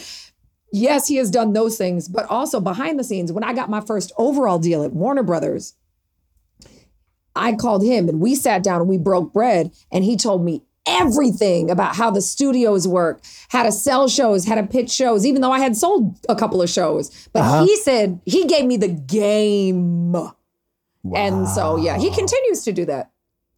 [0.72, 3.80] Yes, he has done those things, but also behind the scenes, when I got my
[3.80, 5.74] first overall deal at Warner Brothers,
[7.36, 10.62] I called him and we sat down and we broke bread and he told me
[10.86, 15.40] everything about how the studios work, how to sell shows, how to pitch shows, even
[15.40, 17.28] though I had sold a couple of shows.
[17.32, 17.64] But uh-huh.
[17.64, 20.12] he said he gave me the game.
[20.12, 20.34] Wow.
[21.14, 23.10] And so, yeah, he continues to do that.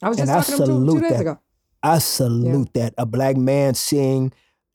[0.03, 1.39] I was just And I talking to him two, two days ago.
[1.83, 2.95] I salute that.
[2.97, 4.33] A black man seeing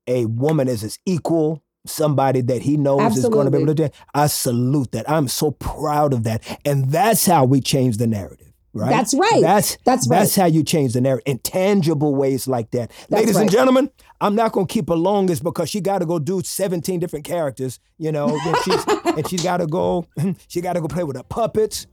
[0.07, 3.87] a woman as his equal, somebody that he knows is going to be able to
[3.87, 3.89] do.
[4.13, 5.09] I salute that.
[5.09, 6.59] I'm so proud of that.
[6.65, 8.49] And that's how we change the narrative.
[8.71, 8.91] Right?
[8.91, 9.41] That's right.
[9.41, 12.91] That's That's That's how you change the narrative in tangible ways like that.
[13.09, 13.89] Ladies and gentlemen,
[14.21, 17.79] I'm not gonna keep her longest because she got to go do 17 different characters.
[17.97, 20.05] You know, and she's, and she's got to go.
[20.47, 21.87] She got to go play with her puppets,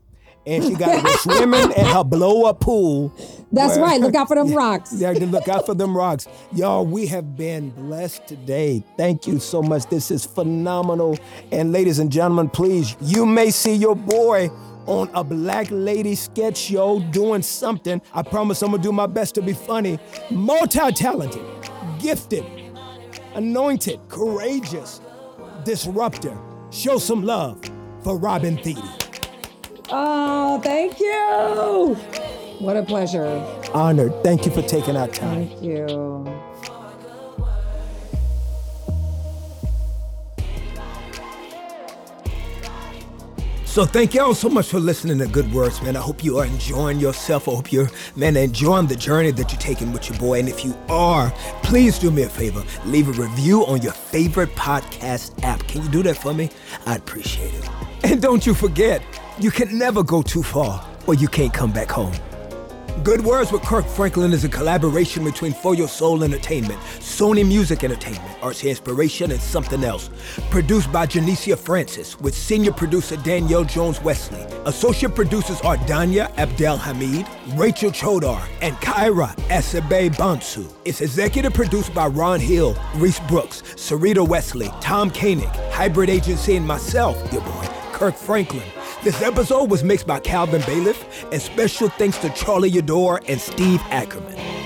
[0.46, 3.12] and she got to go swimming in her blow up pool.
[3.52, 4.00] That's where- right.
[4.00, 4.92] Look out for them rocks.
[4.94, 6.26] yeah, look out for them rocks.
[6.52, 8.84] Y'all, we have been blessed today.
[8.96, 9.86] Thank you so much.
[9.86, 11.18] This is phenomenal.
[11.52, 14.50] And ladies and gentlemen, please, you may see your boy
[14.86, 18.00] on a black lady sketch show doing something.
[18.14, 19.98] I promise I'm gonna do my best to be funny.
[20.30, 21.44] Multi-talented,
[21.98, 22.44] gifted,
[23.34, 25.00] anointed, courageous,
[25.64, 26.38] disruptor.
[26.70, 27.60] Show some love
[28.04, 28.78] for Robin Thede.
[29.90, 31.94] Oh, thank you.
[32.64, 33.26] What a pleasure.
[33.72, 34.12] Honored.
[34.24, 35.48] Thank you for taking our time.
[35.48, 36.32] Thank you.
[43.64, 45.96] So thank y'all so much for listening to Good Words, man.
[45.96, 47.46] I hope you are enjoying yourself.
[47.46, 50.38] I hope you're, man, enjoying the journey that you're taking with your boy.
[50.38, 51.30] And if you are,
[51.62, 52.64] please do me a favor.
[52.86, 55.60] Leave a review on your favorite podcast app.
[55.68, 56.48] Can you do that for me?
[56.86, 57.68] I'd appreciate it.
[58.02, 59.02] And don't you forget,
[59.38, 62.14] you can never go too far or you can't come back home.
[63.04, 67.84] Good Words with Kirk Franklin is a collaboration between For Your Soul Entertainment, Sony Music
[67.84, 70.08] Entertainment, RC Inspiration, and something else.
[70.50, 74.40] Produced by Janicia Francis, with senior producer Danielle Jones Wesley.
[74.64, 80.66] Associate producers are Danya Abdel Hamid, Rachel Chodar, and Kyra Asabe Bansu.
[80.86, 86.66] It's executive produced by Ron Hill, Reese Brooks, Sarita Wesley, Tom Koenig, Hybrid Agency, and
[86.66, 88.62] myself, your boy, Kirk Franklin.
[89.06, 93.80] This episode was mixed by Calvin Bailiff, and special thanks to Charlie Yador and Steve
[93.82, 94.65] Ackerman.